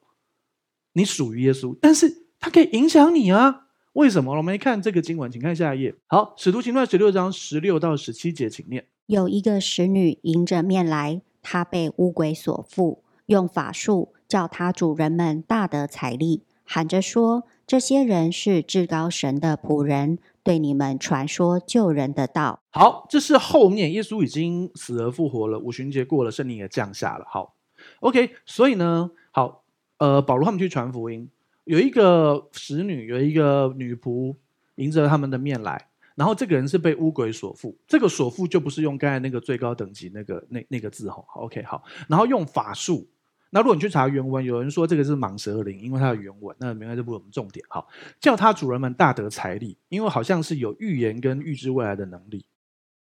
[0.93, 3.67] 你属于耶稣，但是他可以影响你啊？
[3.93, 4.35] 为什么？
[4.35, 5.93] 我们来看这个经文，请看下一页。
[6.07, 8.87] 好，使徒行传十六章十六到十七节，请念。
[9.05, 22.59] 有一个使女迎着面来，她被乌鬼所附，用法术叫他主人们大得财力，喊着说：“这些人是至高神的仆人。”对你们传说救人的道。
[22.69, 27.25] 好，这是后面耶稣已经死而复活了，五旬节过了，圣灵也降下了。
[27.27, 27.55] 好
[28.01, 29.63] ，OK，所以呢，好，
[29.97, 31.27] 呃，保罗他们去传福音，
[31.63, 34.35] 有一个使女，有一个女仆
[34.75, 43.07] 迎着他们的面来，然后这个人是被乌鬼所附，这个所附就不是用刚才那个最高等级那个那那个字吼，OK，好，然后用法术。
[43.55, 47.65] 那如果你去查原文，有人说这个是蟒蛇灵，因为它的原文，那明白这不是我们重点。
[47.69, 47.87] 好，
[48.19, 52.45] 叫他主人们大得财力，因为好像是有预言跟预知未来的能力。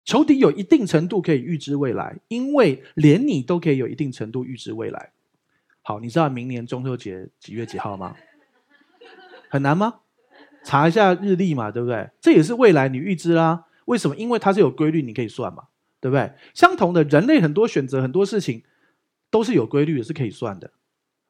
[0.06, 5.12] 仇敌有一定程度可以预知未来，因为连你都可以有一定程度预知未来。
[5.84, 8.16] 好，你知道明年中秋节几月几号吗？
[9.50, 10.00] 很难吗？
[10.64, 12.10] 查一下日历嘛，对不对？
[12.20, 13.66] 这也是未来你预知啦。
[13.86, 14.16] 为什么？
[14.16, 15.66] 因为它是有规律，你可以算嘛，
[16.02, 16.32] 对不对？
[16.56, 18.64] 相同的，人类很多选择很多事情。
[19.30, 20.72] 都是有规律的，是可以算的。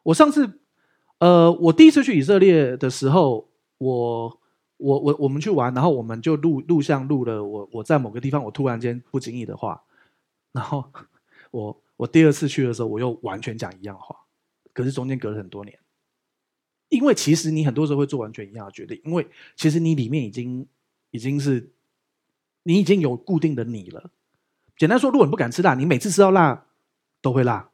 [0.03, 0.59] 我上次，
[1.19, 4.39] 呃，我第一次去以色列的时候，我
[4.77, 9.83] 我我我们去玩，然后我们就录录像录了我我在某个地方，我突然间不经意的话，
[10.53, 10.91] 然后
[11.51, 14.15] 我我第二次去的时候，我又完全讲一样话，
[14.73, 15.77] 可是中间隔了很多年，
[16.87, 19.27] 因为其实你很多时候会做完全一样的决定，因为
[19.57, 20.65] 其实你里面已经
[21.11, 21.73] 已经是
[22.63, 24.09] 你已经有固定的你了。
[24.77, 26.65] 简单说，如果你不敢吃辣，你每次吃到辣
[27.21, 27.68] 都会辣。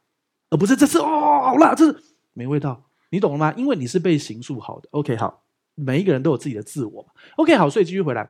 [0.58, 1.98] 不是这次哦，好辣，这是
[2.34, 3.54] 没味道，你懂了吗？
[3.58, 4.88] 因为你是被刑诉好的。
[4.92, 5.44] OK，好，
[5.76, 7.06] 每一个人都有自己的自我。
[7.38, 8.30] OK，好，所以继续回来，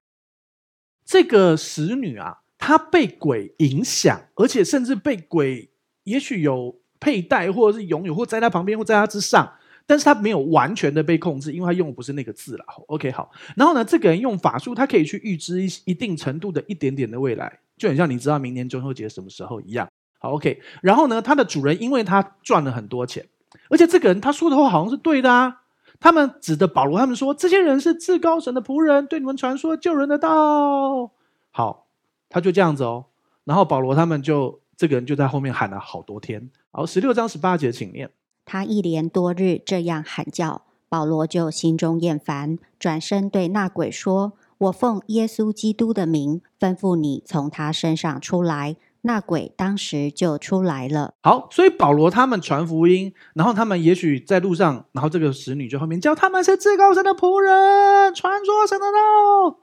[1.05, 5.69] 这个使女啊，她被鬼影响，而且甚至被鬼，
[6.03, 9.51] 也许有佩戴，或者是拥有，或在她旁边，或在她之上，
[9.85, 12.65] 但是她没有完全的被控制，因为她用的不是那个字了。
[12.87, 19.87] OK，好，然后呢，这个人用法术，他可以去预知一一定程度的一点点的未来，就很像你知道明年中秋节什么时候一样。
[20.25, 23.27] 好，OK，然后呢，他的主人因为他赚了很多钱，
[23.69, 25.61] 而且这个人他说的话好像是对的啊。
[25.99, 31.11] 他们指的保罗，他们说这些人是至高神的仆人，对你们传说救人的道。
[31.51, 31.85] 好，
[32.27, 33.05] 他就这样子哦。
[33.43, 36.49] 然后保罗他们就这个人就在后面喊了好多天。
[36.71, 38.09] 好，十六章十八节，请念。
[38.45, 48.75] 他一连多日这样喊叫，保罗就心中厌烦，转身对那鬼说：“我奉耶稣基督的名吩咐你从他身上出来。”
[49.07, 51.13] 那鬼当时就出来了。
[51.21, 59.59] 好，所以保罗他们传福音，然后他们也许在路上，然后这个使女就后面叫他们是至高神的仆人，传说神的道。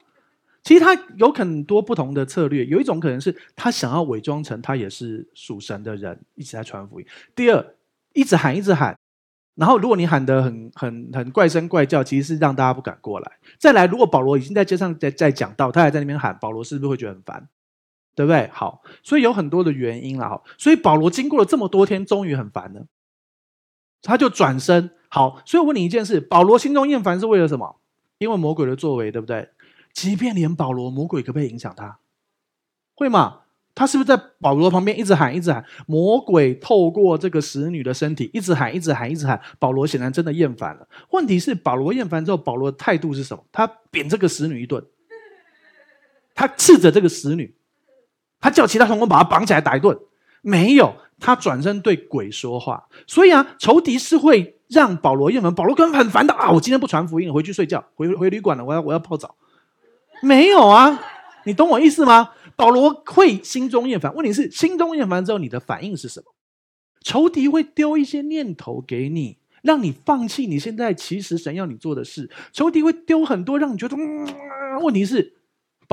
[0.63, 7.05] 其实他有很多不同的策略，有一种可能是他想要伪装成他也是属神的人，一直在传福音。
[7.35, 7.75] 第二，
[8.13, 8.97] 一直喊一直喊，
[9.55, 13.29] 然后如果你喊得很很很怪声怪叫，其实是让大家不敢过来。
[13.59, 17.49] 再来，如果保罗已经在街上在在讲道，他还在那边喊，保罗是不是会觉得很烦？
[18.15, 18.49] 对不对？
[18.53, 20.41] 好，所以有很多的原因了哈。
[20.57, 22.85] 所以保罗经过了这么多天，终于很烦了，
[24.01, 24.91] 他就转身。
[25.09, 27.79] 好，所以我问你一件事：保罗心中厌烦是为了什么？
[28.17, 29.49] 因为魔鬼的作为，对不对？
[29.91, 31.99] 即便连保罗，魔鬼可不可以影响他？
[32.95, 33.41] 会吗？
[33.75, 35.65] 他是不是在保罗旁边一直喊，一直喊？
[35.87, 39.41] 魔鬼透过这个使女的身体，一直喊，一直喊，一直喊。
[39.57, 40.87] 保罗显然真的厌烦了。
[41.09, 43.43] 问题是，保罗厌烦之后，保罗的态度是什么？
[43.51, 44.83] 他扁这个使女一顿，
[46.35, 47.55] 他斥责这个使女。
[48.43, 49.97] 他叫其他同工把他绑起来打一顿，
[50.41, 52.89] 没有，他转身对鬼说话。
[53.07, 56.51] 所以啊，仇敌是会让保罗厌烦，保罗根本很烦的啊！
[56.51, 59.35] 我今天不传福音了，回去睡觉，回 回旅馆了，我要我要泡澡。
[60.21, 61.01] 没有啊，
[61.45, 62.31] 你懂我意思吗？
[62.57, 66.25] 保罗会心中厌烦，问题是心中厌烦之后，你的反应是什么？
[67.01, 72.29] 仇敌会丢一些念头给你，让你放弃你现在其实神要你做的事。
[72.51, 74.27] 仇敌会丢很多，让你觉得，嗯，
[74.81, 75.32] 问题是。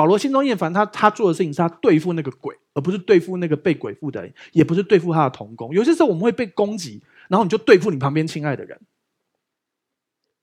[0.01, 5.75] 保罗心中厌烦他，他做的事情是他对付那个鬼，而不是对付那个被鬼附的人，也不是对付他的同工。
[5.75, 8.81] 有些时候我们会被攻击，然后你就对付你旁边亲爱的人，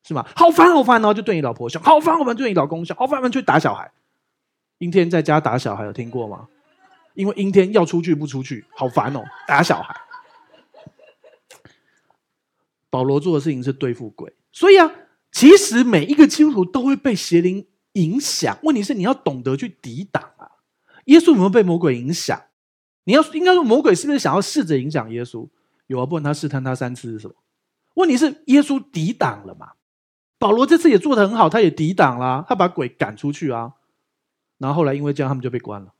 [0.03, 0.23] 是吗？
[0.35, 3.91] 好烦好烦，然后就对你老婆凶，好烦好烦，对你老公凶，好烦烦去打小孩。
[4.77, 6.47] 阴天在家打小孩，有听过吗？
[7.15, 9.99] 因为阴天要出去不出去，好烦哦，打小孩。
[12.91, 14.91] 保罗做的事情是对付鬼，所以啊，
[15.31, 17.65] 其实每一个基督徒都会被邪灵
[18.01, 18.57] 影响。
[18.63, 20.49] 问题是你要懂得去抵挡啊。
[21.05, 22.41] 耶稣有没有被魔鬼影响？
[23.05, 25.47] 你要应该说魔鬼是不是想要试着影响耶稣？
[25.87, 27.33] 有啊，不然他试探他三次是什么？
[27.95, 29.71] 问题是耶稣抵挡了嘛？
[30.37, 33.73] 保罗这次也做得很好，他也抵挡了，他把鬼赶出去啊。
[34.57, 35.93] 然后后来因为这样，他们就被关了。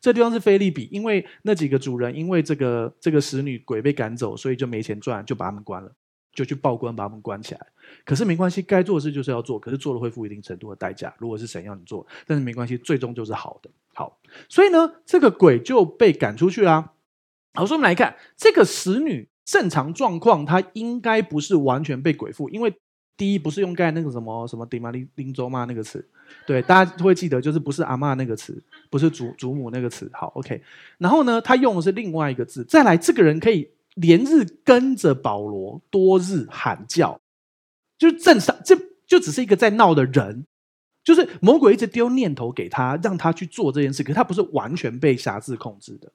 [0.00, 5.92] 这地方是菲利比，因为那几个主人因为这个这个使女鬼被赶走，所以就没钱赚，就把他们关了，
[6.32, 7.66] 就去报官把他们关起来。
[8.04, 11.14] 可是没关系，该做的事就是要做，可是做了会付一定程度的代价。
[11.18, 13.70] 如果是神要你做，但是没关系，最终就是好的。
[13.94, 14.18] 好，
[14.48, 16.92] 所以呢，这个鬼就被赶出去啦。
[17.54, 22.74] 好，所以我们来看这个使女正常状况，她应该不是完全被鬼附，因为。
[23.14, 26.04] 第一不是用盖那个什么什么丁玛林林州嘛那个词，
[26.46, 28.60] 对，大家会记得，就是不是阿嬷那个词，
[28.90, 30.10] 不是祖祖母那个词。
[30.14, 30.60] 好，OK。
[30.96, 32.64] 然后呢，他用的是另外一个字。
[32.64, 37.20] 再来，这个人可以连日跟着保罗，多日喊叫，
[37.98, 38.74] 就是正常，这
[39.06, 40.46] 就，只是一个在闹的人，
[41.04, 46.10] 就是魔鬼一直丢念头给他，让他去做这件事，可他不是完全被辖制控制的。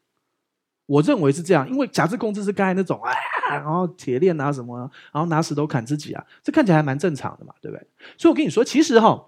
[0.87, 3.11] 我认为是这样，因为辖制控制是刚才那种，啊，
[3.51, 4.79] 然后铁链啊什么，
[5.11, 7.85] 然后拿石头砍自己啊，这看起来还蛮正常的嘛，对不对？
[8.17, 9.25] 所以我跟你说，其实哈，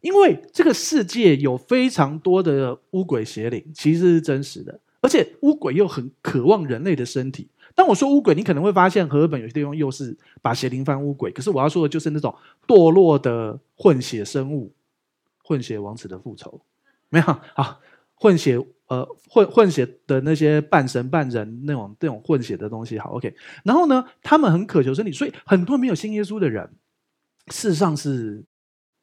[0.00, 7.48] 因为这个世界有非常多的乌鬼邪灵，其实是真实的，而且乌鬼又很渴望人类的身体。
[7.76, 12.34] 当我说污鬼，你可能会发现和本有些地方又是把邪灵翻污鬼，可是我要说的就是那种
[12.66, 14.72] 堕落的混血生物，
[15.44, 16.60] 混血王子的复仇，
[17.08, 17.24] 没有
[17.54, 17.78] 啊？
[18.16, 18.58] 混血。
[18.88, 23.34] 呃，混混血的那些半神半人那种那种混血的东西，好，OK。
[23.64, 26.70] 然后呢，他们很渴求身体，所以很多没有信耶稣的人，
[27.48, 28.44] 事实上是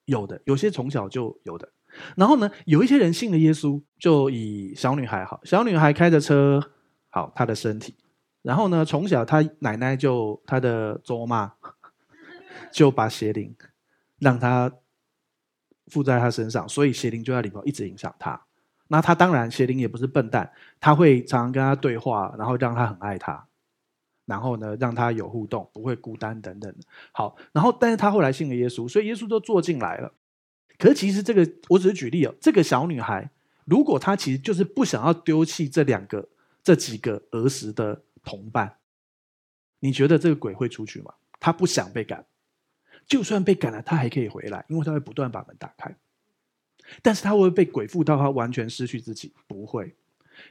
[0.05, 1.67] 有的，有些从小就有的。
[2.15, 6.63] 然后呢，有一些人信了耶稣，就以小女孩好，小女孩开着车，
[7.09, 7.93] 好，她的身体。
[8.43, 11.51] 然后呢，从小他奶奶就他的祖妈
[12.71, 13.55] 就把邪灵
[14.19, 14.71] 让他
[15.87, 18.39] 附在他身上，所以邪灵就在里头一直影响他。
[18.89, 23.47] 那他当然，邪灵也不是笨蛋，他会常常跟他对话，然后让他很爱他，
[24.25, 26.75] 然后呢，让他有互动，不会孤单等等。
[27.11, 30.13] 好，然后但是他后来信了耶稣，所以耶稣都坐进来了。
[30.77, 32.35] 可是其实这个，我只是举例哦。
[32.41, 33.31] 这个小女孩，
[33.65, 36.27] 如果她其实就是不想要丢弃这两个、
[36.61, 38.77] 这几个儿时的同伴，
[39.79, 41.13] 你觉得这个鬼会出去吗？
[41.39, 42.25] 他不想被赶，
[43.05, 45.95] 就算被赶了，他还可以回来，因为他会不断把门打开。
[47.01, 49.33] 但是他会被鬼附到他完全失去自己？
[49.47, 49.95] 不会。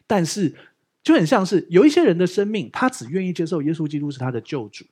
[0.07, 0.55] 但是
[1.03, 4.85] 就很像是有一些人的生命，他只愿意接受耶稣基督是他的救主，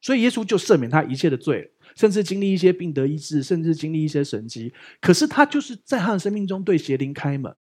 [0.00, 4.72] 所以耶稣就赦免他一切的罪，甚至经历一些病得医治，甚至经历一些神迹。
[5.00, 7.54] 可是他就是在他的生命中对邪灵开门。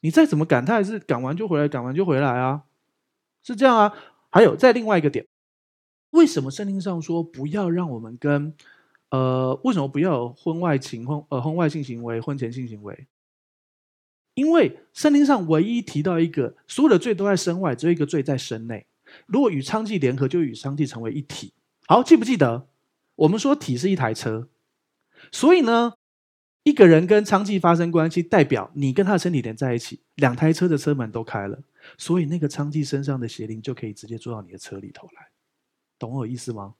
[0.00, 2.64] 你再怎么赶，他还是赶完就回来，赶完就回来啊，
[3.48, 3.92] 是这样啊。
[4.30, 5.26] 还有在另外一个点，
[6.10, 8.54] 为什么圣经上说不要让我们跟？
[9.10, 13.06] 呃，为什么不要婚外情、婚呃婚外性行为、婚前性行为？
[14.34, 18.86] 因为圣经上唯一提到一个，所有的罪都在身外，只有一个罪在身内。
[19.24, 21.54] 如果与娼妓联合，就与娼妓成为一体。
[21.86, 22.68] 好，记不记得？
[23.14, 24.50] 我们说体是一台车，
[25.32, 25.94] 所以呢，
[26.64, 31.60] 一个人跟娼妓发生关系，代表你跟他的身体连在一起，两台车的车门都开了，
[31.96, 35.28] 所以那个娼妓身上的邪灵就可以直接坐到你的车里头来，
[35.98, 36.74] 懂我意思吗？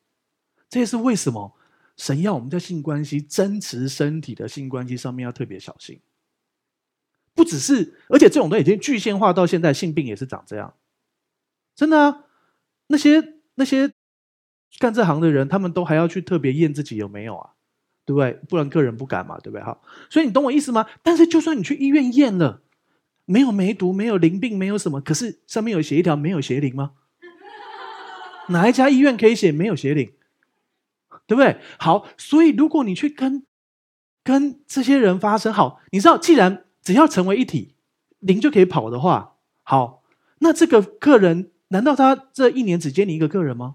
[0.68, 1.54] 这也是为什么。
[1.96, 6.00] 神要我们在性关系、真实身体的性关系上面要特别小心，
[7.34, 10.74] 不只是，而且这种都已经具现化到现在，性病也是长这样，
[11.74, 12.24] 真的啊！
[12.86, 13.92] 那些那些
[14.78, 17.54] 干这行的人，他们都还要去特别验自己有没有啊，
[18.04, 18.32] 对不对？
[18.48, 19.64] 不然个人不敢嘛，对不对？
[19.64, 20.86] 好，所以你懂我意思吗？
[21.02, 22.62] 但是就算你去医院验了，
[23.31, 26.93] 没有梅毒，没有淋病，没有什么，可是上面有写一条没有邪灵吗？
[28.49, 30.11] 哪一家医院可以写没有邪灵？
[31.26, 31.59] 对不对？
[31.79, 33.45] 好，所以如果你去跟
[34.24, 37.74] 跟这些人发生好，你知道，既然只要成为一体，
[38.20, 40.03] 灵就可以跑的话，好，
[40.39, 43.74] 那这个客人难道他这一年只接你一个客人吗？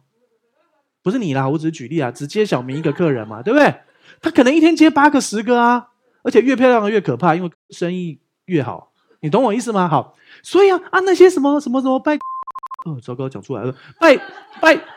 [1.03, 3.81] 不是你啦，我只是举例啊，只接小明一个客人嘛，对不对？
[4.19, 5.89] 他可能一天接八个、十个啊，
[6.23, 8.92] 而且越漂亮的越可怕，因为生意越好，
[9.23, 9.87] 你懂我意思吗？
[9.87, 10.13] 好，
[10.43, 12.15] 所以啊啊那些什么什么什么拜，
[12.85, 14.15] 哦，糟糕，讲出来了，拜
[14.61, 14.79] 拜。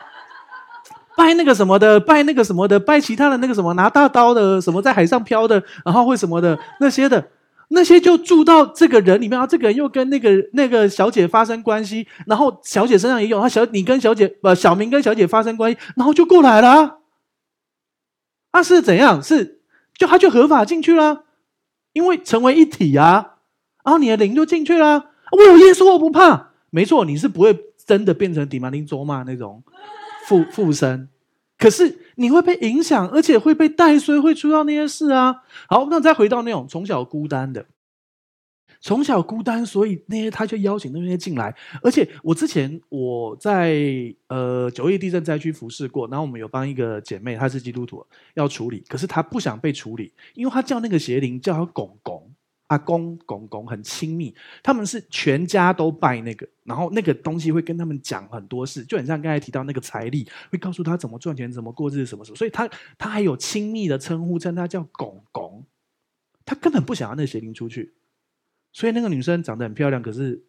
[1.17, 7.31] 拜那个什么的，拜那个什么的，拜其他的那个什么拿大刀的，什么在海上飘的，然后会什么的那些的，
[7.69, 16.97] 那些就住到这个人里面，啊这个人又跟那个那个小姐发生关系，然后小姐身上也有，啊小你跟小姐呃小明跟小姐发生关系，然后就过来了啊，
[18.51, 19.19] 啊是怎样？
[19.23, 19.61] 是
[19.97, 21.23] 就他就合法进去了，
[21.93, 23.36] 因为成为一体啊，
[23.87, 25.11] 然后你的灵就进去了。
[25.31, 26.51] 我有耶稣，我不怕。
[26.71, 29.63] 没错，你是不会真的变成底马丁卓玛那种
[30.27, 31.07] 附附身。
[31.57, 35.43] 可是你会被影响，而且会被带衰，会出到那些事啊。
[35.69, 37.65] 好，那再回到那种从小孤单的，
[38.81, 41.55] 从小孤单，所以那些他就邀请那些进来。
[41.81, 43.73] 而且我之前我在
[44.27, 52.26] 呃九一地震灾区服侍过，然后我们有帮一个姐妹，她是基督徒，要处理，可是她不想被处理，因为她叫那个邪灵叫她公公。
[52.67, 65.65] 阿公公公很亲密，他们是全家都拜那个，然后那个东西会跟他们讲很多事，就很像刚才提到那个财力，会告诉他怎么赚钱、怎么过日子、什么什么，所以他他还有亲密的称呼，称他叫公公，
[66.45, 67.93] 他根本不想要那邪灵出去，
[68.73, 70.43] 所以那个女生长得很漂亮，可是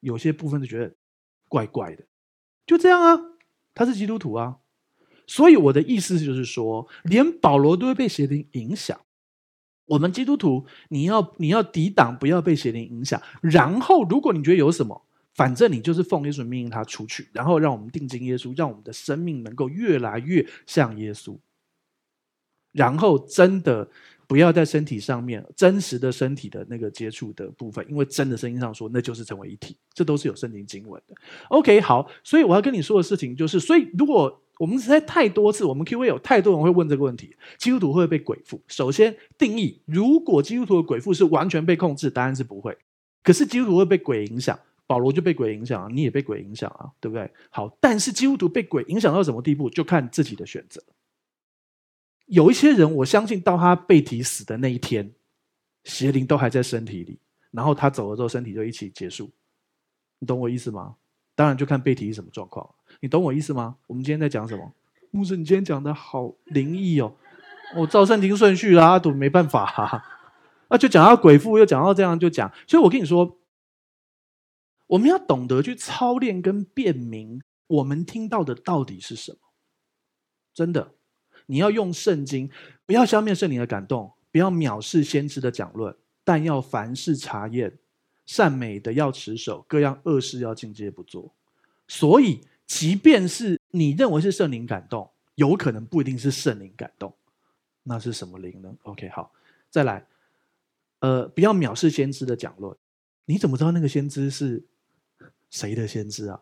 [0.00, 0.94] 有些部分就觉得
[1.48, 2.04] 怪怪的，
[2.66, 3.20] 就这样啊，
[3.74, 4.56] 他是基督徒啊，
[5.26, 8.98] 所以我的意思就是说，连保罗都会被邪灵影响。
[9.88, 13.20] 我们基督徒，你要你要抵挡，不要被邪灵影响。
[13.40, 15.02] 然后，如果你觉得有什么，
[15.34, 21.36] 反正你就是奉耶稣命令他出去，然后让我们定睛耶稣，让我们的生命能够越来越像耶稣。
[22.72, 23.88] 然后，真的
[24.26, 31.14] 不要在身体上面真实的身体的那个接触的部分，因为真的圣经上说，那就是成为一体，这都是有圣经经文的。
[31.48, 34.42] OK，好，所以我要跟你说的事情就是，所以如果。
[34.58, 38.60] 我们实在太多次，我们 Q&A 有太多人会问这个问题：基督徒会不会被鬼附？
[38.66, 42.76] 首先定义，如果基督徒的鬼附是完全被控制，答案是不会。
[43.22, 47.30] 可是基督徒会被鬼影响，保罗就被鬼影响啊，你也被鬼影响啊，对不对？
[47.50, 50.82] 好，但是基督徒被鬼影响到什么地步，就看自己的选择。
[52.26, 55.14] 有一些人，我相信到他被提死的那一天，
[55.84, 57.18] 邪灵都还在身体里，
[57.50, 59.30] 然后他走了之后，身体就一起结束。
[60.18, 60.96] 你懂我意思吗？
[61.34, 62.68] 当然就看被提是什么状况。
[63.00, 63.76] 你懂我意思吗？
[63.86, 64.72] 我们今天在讲什么？
[65.10, 67.14] 牧师，你今天讲的好灵异哦！
[67.76, 70.04] 我照圣经顺序啦，都没办法啊，
[70.68, 72.52] 啊就讲到鬼父，又讲到这样就讲。
[72.66, 73.38] 所以我跟你说，
[74.88, 79.38] 我们要懂得去操练跟辨明我们听到的到底是什么。
[80.52, 80.92] 真的，
[81.46, 82.50] 你要用圣经，
[82.84, 87.78] 不要消灭圣灵的感动，不要藐视先知的讲论，但要凡事查验，
[88.26, 91.32] 善美的要持守，各样恶事要禁戒不做。
[91.86, 92.40] 所以。
[92.68, 97.12] 即便是你认为是圣灵感动，有可能不一定是圣灵感动，
[97.82, 99.32] 那是什么灵呢？OK，好，
[99.70, 100.06] 再来，
[101.00, 102.76] 呃，不要藐视先知的讲论。
[103.24, 104.62] 你怎么知道那个先知是
[105.50, 106.40] 谁的先知啊？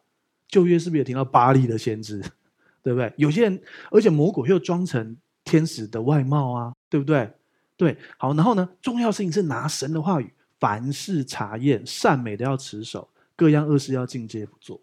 [0.48, 2.20] 旧约是不是也听到巴利的先知？
[2.82, 3.12] 对不对？
[3.16, 7.32] 有些人，而且魔鬼又装成天使的外貌啊，对不对？
[7.76, 14.80] 对，好，然后呢，重要事情是拿神的话语，凡事查验，善美的要持守，各样恶事要禁戒不做。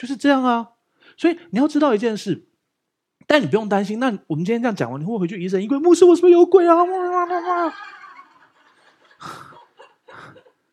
[0.00, 0.70] 就是这样啊，
[1.18, 2.46] 所以你要知道一件事，
[3.26, 3.98] 但你不用担心。
[3.98, 6.74] 那我们今天这样讲完，你会回去疑神疑鬼，牧师，我是不是有鬼啊？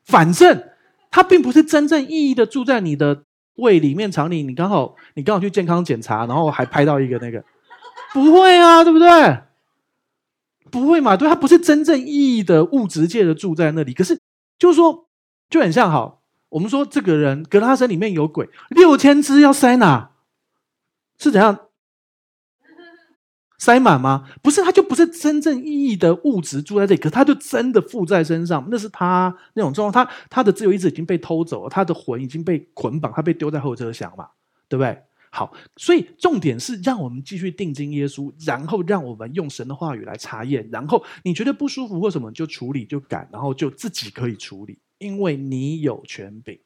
[0.05, 0.69] 反正
[1.11, 3.25] 他并不是真正意义的住在你的
[3.55, 4.43] 胃里面、肠里。
[4.43, 7.43] 你刚好你刚好去健康检查，然后还拍到一个那个，
[8.13, 9.41] 不会啊，对不对？
[10.71, 11.17] 不会嘛？
[11.17, 13.93] 对，他不是真正意义的物质界的住在那里。
[13.93, 14.17] 可是
[14.57, 15.09] 就是说，
[15.49, 16.21] 就很像好。
[16.49, 20.11] 我们说这个人格拉森里面有鬼，六千只要塞哪？
[21.17, 21.59] 是怎样？
[23.59, 24.29] 塞满吗？
[24.43, 30.05] 不是，他就不是真正意义的物质住在这里，可他就真的附在身上，那是他那种状况。
[30.05, 34.27] 他他的自由意志已经被偷走了，他的魂已经被捆绑，他被丢在后车厢嘛，
[34.69, 35.01] 对不对？
[35.31, 44.79] 好，所以重点是让我们继续定睛耶稣，然后让我们用神的话语来查验，然后你觉得不舒服或什么就处理就改，然后就自己可以处理。
[44.99, 46.59] 因为你有权柄，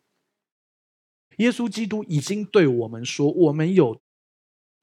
[1.38, 4.00] 耶稣基督已经对我们说：“我们有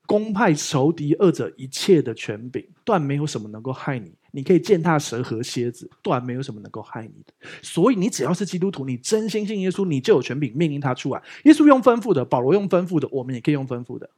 [0.06, 4.14] 公派仇敌恶者一切的权柄，断没有什么能够害你。
[4.38, 7.32] 你可以践踏蛇和蝎子，断没有什么能够害你的。
[7.60, 11.20] 所以，你只要是基督徒，你真心信耶稣，你就有权柄命令他出来。
[11.42, 14.08] 耶稣用吩咐的，保罗用吩咐的，我们也可以用吩咐的。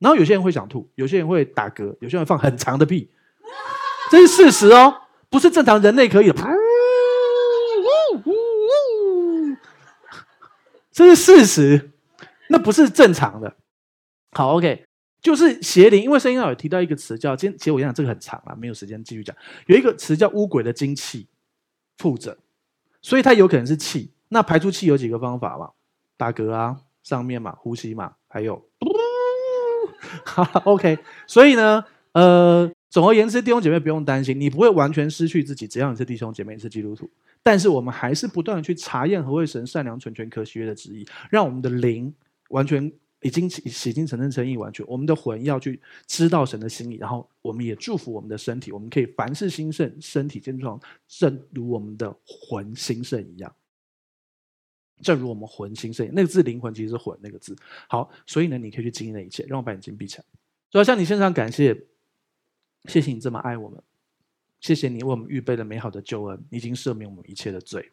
[0.00, 3.08] 然后，有些人会想吐，有些人会打嗝，有些人放很长的屁，
[4.10, 4.92] 这是事实哦，
[5.30, 6.34] 不是正常人类可以的。”
[10.90, 11.92] 这是事实，
[12.48, 13.54] 那不是正常的。
[14.32, 14.84] 好，OK，
[15.20, 19.34] 就是邪灵，因为圣经上有提到一个词叫“今”，其实我跟你讲这个很长啊，没有时间继续讲。
[19.66, 21.26] 有一个词叫“污鬼的精气
[21.98, 22.36] 附着”，
[23.02, 24.10] 所以它有可能是气。
[24.28, 25.70] 那排出气有几个方法嘛？
[26.16, 28.64] 打嗝啊，上面嘛，呼吸嘛，还有，
[30.24, 30.98] 哈哈，OK。
[31.26, 37.08] 所以呢，呃，总而言之，弟兄姐妹不用担心，你不会完全失去自己，只要你是弟兄姐妹，你是基督徒。
[37.42, 42.12] 但是我们还是不断的去查验何为神善良、纯全、可喜悦的旨意，让我们的灵
[42.48, 42.92] 完全
[43.22, 44.86] 已经洗洗净、成圣、称义完全。
[44.86, 53.54] 我们的魂要去知道神的心意，然后我们也祝福我们的身体，我们可以凡事兴盛，身体健壮，正如我们的魂兴盛一样。
[55.02, 57.56] 正如我们魂兴盛，那个字灵魂其实是魂那个字。
[57.88, 59.44] 好，所以呢，你可以去经历那一切。
[59.46, 60.24] 让我把眼睛闭起来。
[60.70, 61.74] 主要向你献上感谢，
[62.84, 63.82] 谢谢你这么爱我们，
[64.60, 67.92] 谢谢你为我们预备了美好的救恩，已经赦免我们一切的罪。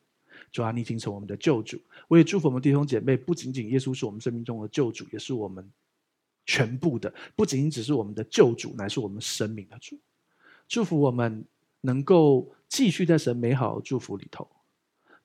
[0.54, 1.78] 主啊，你已经成我们的救主。
[2.08, 5.68] 我也祝福我们弟兄姐妹，不仅仅耶稣是我们生命中的救主，也是我们
[6.46, 10.00] 全部的，不仅仅只是我们的救主，乃是我们生命的主。
[10.68, 11.44] 祝福我们
[11.82, 14.48] 能够继续在神美好的祝福里头。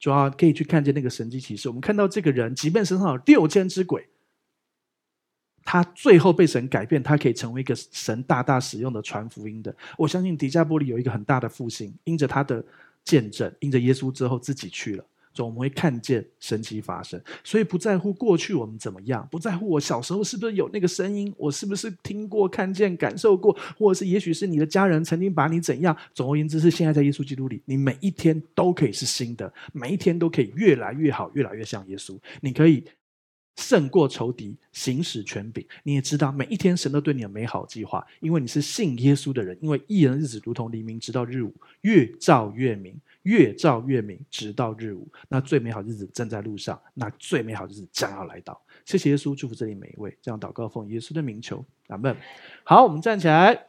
[0.00, 1.68] 主要可以去看见那个神迹奇事。
[1.68, 4.08] 我们看到这个人，即便身上有六千只鬼，
[5.64, 9.76] 他最后被神改变，他可以成为一个神大大使用的传福音的。
[9.98, 12.64] 我相信迪加波利有一个很大的复兴，因着他的
[13.02, 15.04] 见证，因着耶稣之后自己去了。
[15.46, 25.96] 我们会看见神奇发生，所以不在乎过去我们怎么样，不在乎我小时候是不是有那个声音，我是不是听过、看见、感受过，或者是也许是你的家人曾经把你怎样。
[26.14, 32.18] 总而言之，是现在在耶稣基督里，你每一天都可以是新的，每一天都可以越来越好，越来越像耶稣。
[32.40, 32.84] 你可以
[33.56, 35.66] 胜过仇敌，行使权柄。
[35.82, 39.58] 你也知道，每一天神都对你有美好计划，因为你是信耶稣的人。
[39.60, 42.94] 因为一人的日子如同黎明，直到日午，越照越明。
[43.22, 45.06] 越照越明，直到日午。
[45.28, 48.60] 那最美好日子正在路上，那最美好日子将要来到。
[48.84, 50.16] 谢谢耶稣，祝福这里每一位。
[50.22, 52.16] 这样祷告，奉耶稣的名求，阿门。
[52.64, 53.66] 好，我们站起来，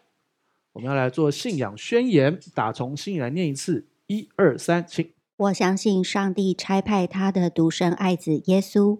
[0.74, 5.12] 我们要来做信仰宣言，打从心里来念一次，一二三，请。
[5.38, 9.00] 我相信上帝差派他的独生爱子耶稣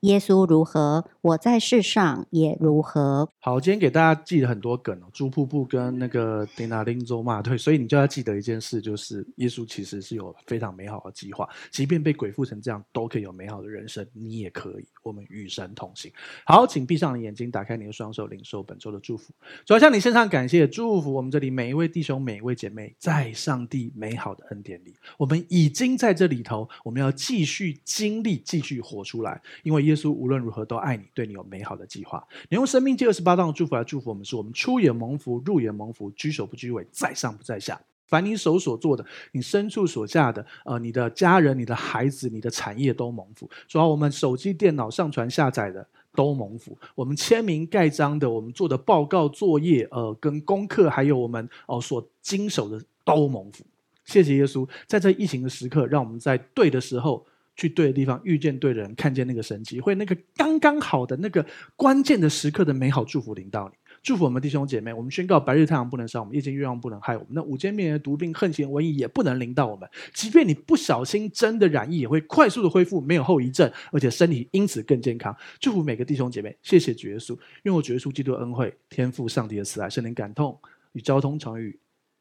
[0.00, 3.28] 耶稣如何，我在世上也如何。
[3.38, 14.88] 好，今天给大家记了很多梗哦，猪瀑布跟那个迪纳林州骂 对，所以你就要记得一件事，就是耶稣其实是有非常美好的计划，即便被鬼附成这样，都可以有美好的人生，你也可以。
[15.02, 16.10] 我们与神同行。
[16.46, 19.34] 好，请闭上眼睛，打开你的双手，领受本周的祝福。
[19.66, 29.89] 主要向你献上感谢，祝福我们这里每一位弟兄、每一位姐妹，在上帝美好的恩典里，我们已经在这里头，我们要继续经历，继续活出来，因为。
[29.90, 32.26] 耶稣无论如何都爱你，对你有美好的计划。
[32.48, 37.80] 你用生命记二十八章的祝福来祝福我们，是我们出也蒙福，入也蒙福，居首不居尾，在上不在下。
[38.06, 43.48] 凡你手所做的，你牲畜所下的，呃，你的家人、你的孩子、你的产业都蒙福。
[43.68, 53.64] 主要我们手机、电脑上传下载的都蒙福，我们签名盖章的，我们做的报告作业，呃，跟功课，还有我们哦、所经手的都蒙福。
[54.04, 57.24] 谢谢耶稣，在这疫情的时刻，让我们在对的时候。
[57.60, 61.44] 去对的地方，遇见对的人，看见那个神迹，会那个刚刚好的那个
[61.76, 63.74] 关键的时刻的美好祝福临到你。
[64.02, 67.28] 祝福我们弟兄姐妹，我们宣告：白日太阳不能伤我们，夜间月亮不能害我们。
[67.32, 69.86] 那午间灭的毒病、横行瘟疫也不能临到我们。
[70.14, 75.36] 即便你不小心真的染疫，也会快速的恢复，没有后遗症，而且身体因此更健康。
[75.58, 80.58] 祝福每个弟兄姐妹，谢谢主耶稣，愿我主耶稣基督的恩惠、天赋上帝的慈爱、圣灵感动
[80.92, 81.78] 与交通常与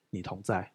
[0.09, 0.73] 你同在，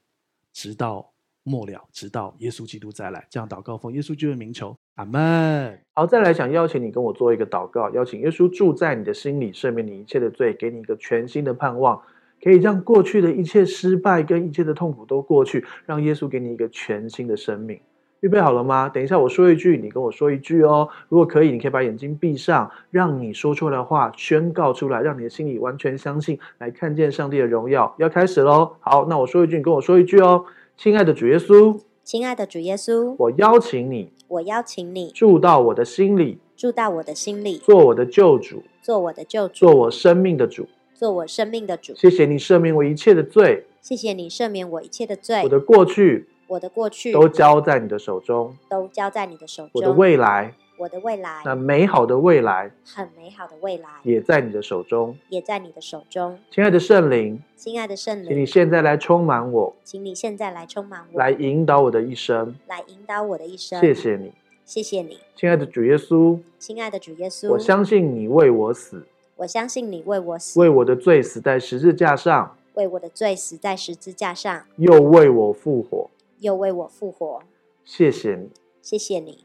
[0.54, 1.13] 直到。
[1.44, 5.78] 末了，直到耶稣基督再来，这样祷告奉耶稣基督的名求，阿门。
[5.92, 12.00] 好，再来想邀请你跟我做一个祷告，邀请耶稣住在你的心里，赦免你一切的罪，给你一个全新的盼望，
[12.42, 17.78] 可以让过去的一切失败跟一切的痛苦都过去，让耶稣给你一个全新的生命。
[18.20, 18.88] 预备好了吗？
[18.88, 20.88] 等一下我说一句，你跟我说一句哦。
[21.10, 27.94] 如果可以，你可以把眼睛闭上，让你说出来的话宣告出来，让你的心里完全相信，来看见上帝的荣耀。
[27.98, 28.76] 要开始喽！
[28.80, 30.42] 好，那我说一句，你跟我说一句哦。
[30.76, 41.94] 亲爱的主耶稣，亲爱的主耶稣，我邀请你，我邀请你住到我的心里，住到我的心里，做我的救主，做我的救主，做我生命的主，做我生命的主。
[41.94, 45.42] 谢谢你赦免我一切的罪，谢谢你赦免我一切的罪。
[45.44, 49.70] 我的过去，我的过去都交在你的手中，都交在你的手中。
[49.74, 50.54] 我的未来。
[50.76, 56.38] 我的未来，那美好的未来，很美好的未来，也在你的手中，也在你的手中。
[56.50, 63.80] 亲爱的圣灵，亲爱的圣灵，请你现在来充满我，请你现在来充满我，来引导我的一生，来引导我的一生。
[63.80, 64.32] 谢谢你，
[64.64, 69.06] 谢谢你，亲爱的主耶稣，亲爱的主耶稣，我相信你为我死，
[69.36, 76.10] 我相信你为我死，为我的罪死在十字架上，为我的罪死在十字架上，又为我复活，
[76.40, 77.42] 又为我复活。
[77.84, 78.50] 谢谢你，
[78.82, 79.44] 谢谢你。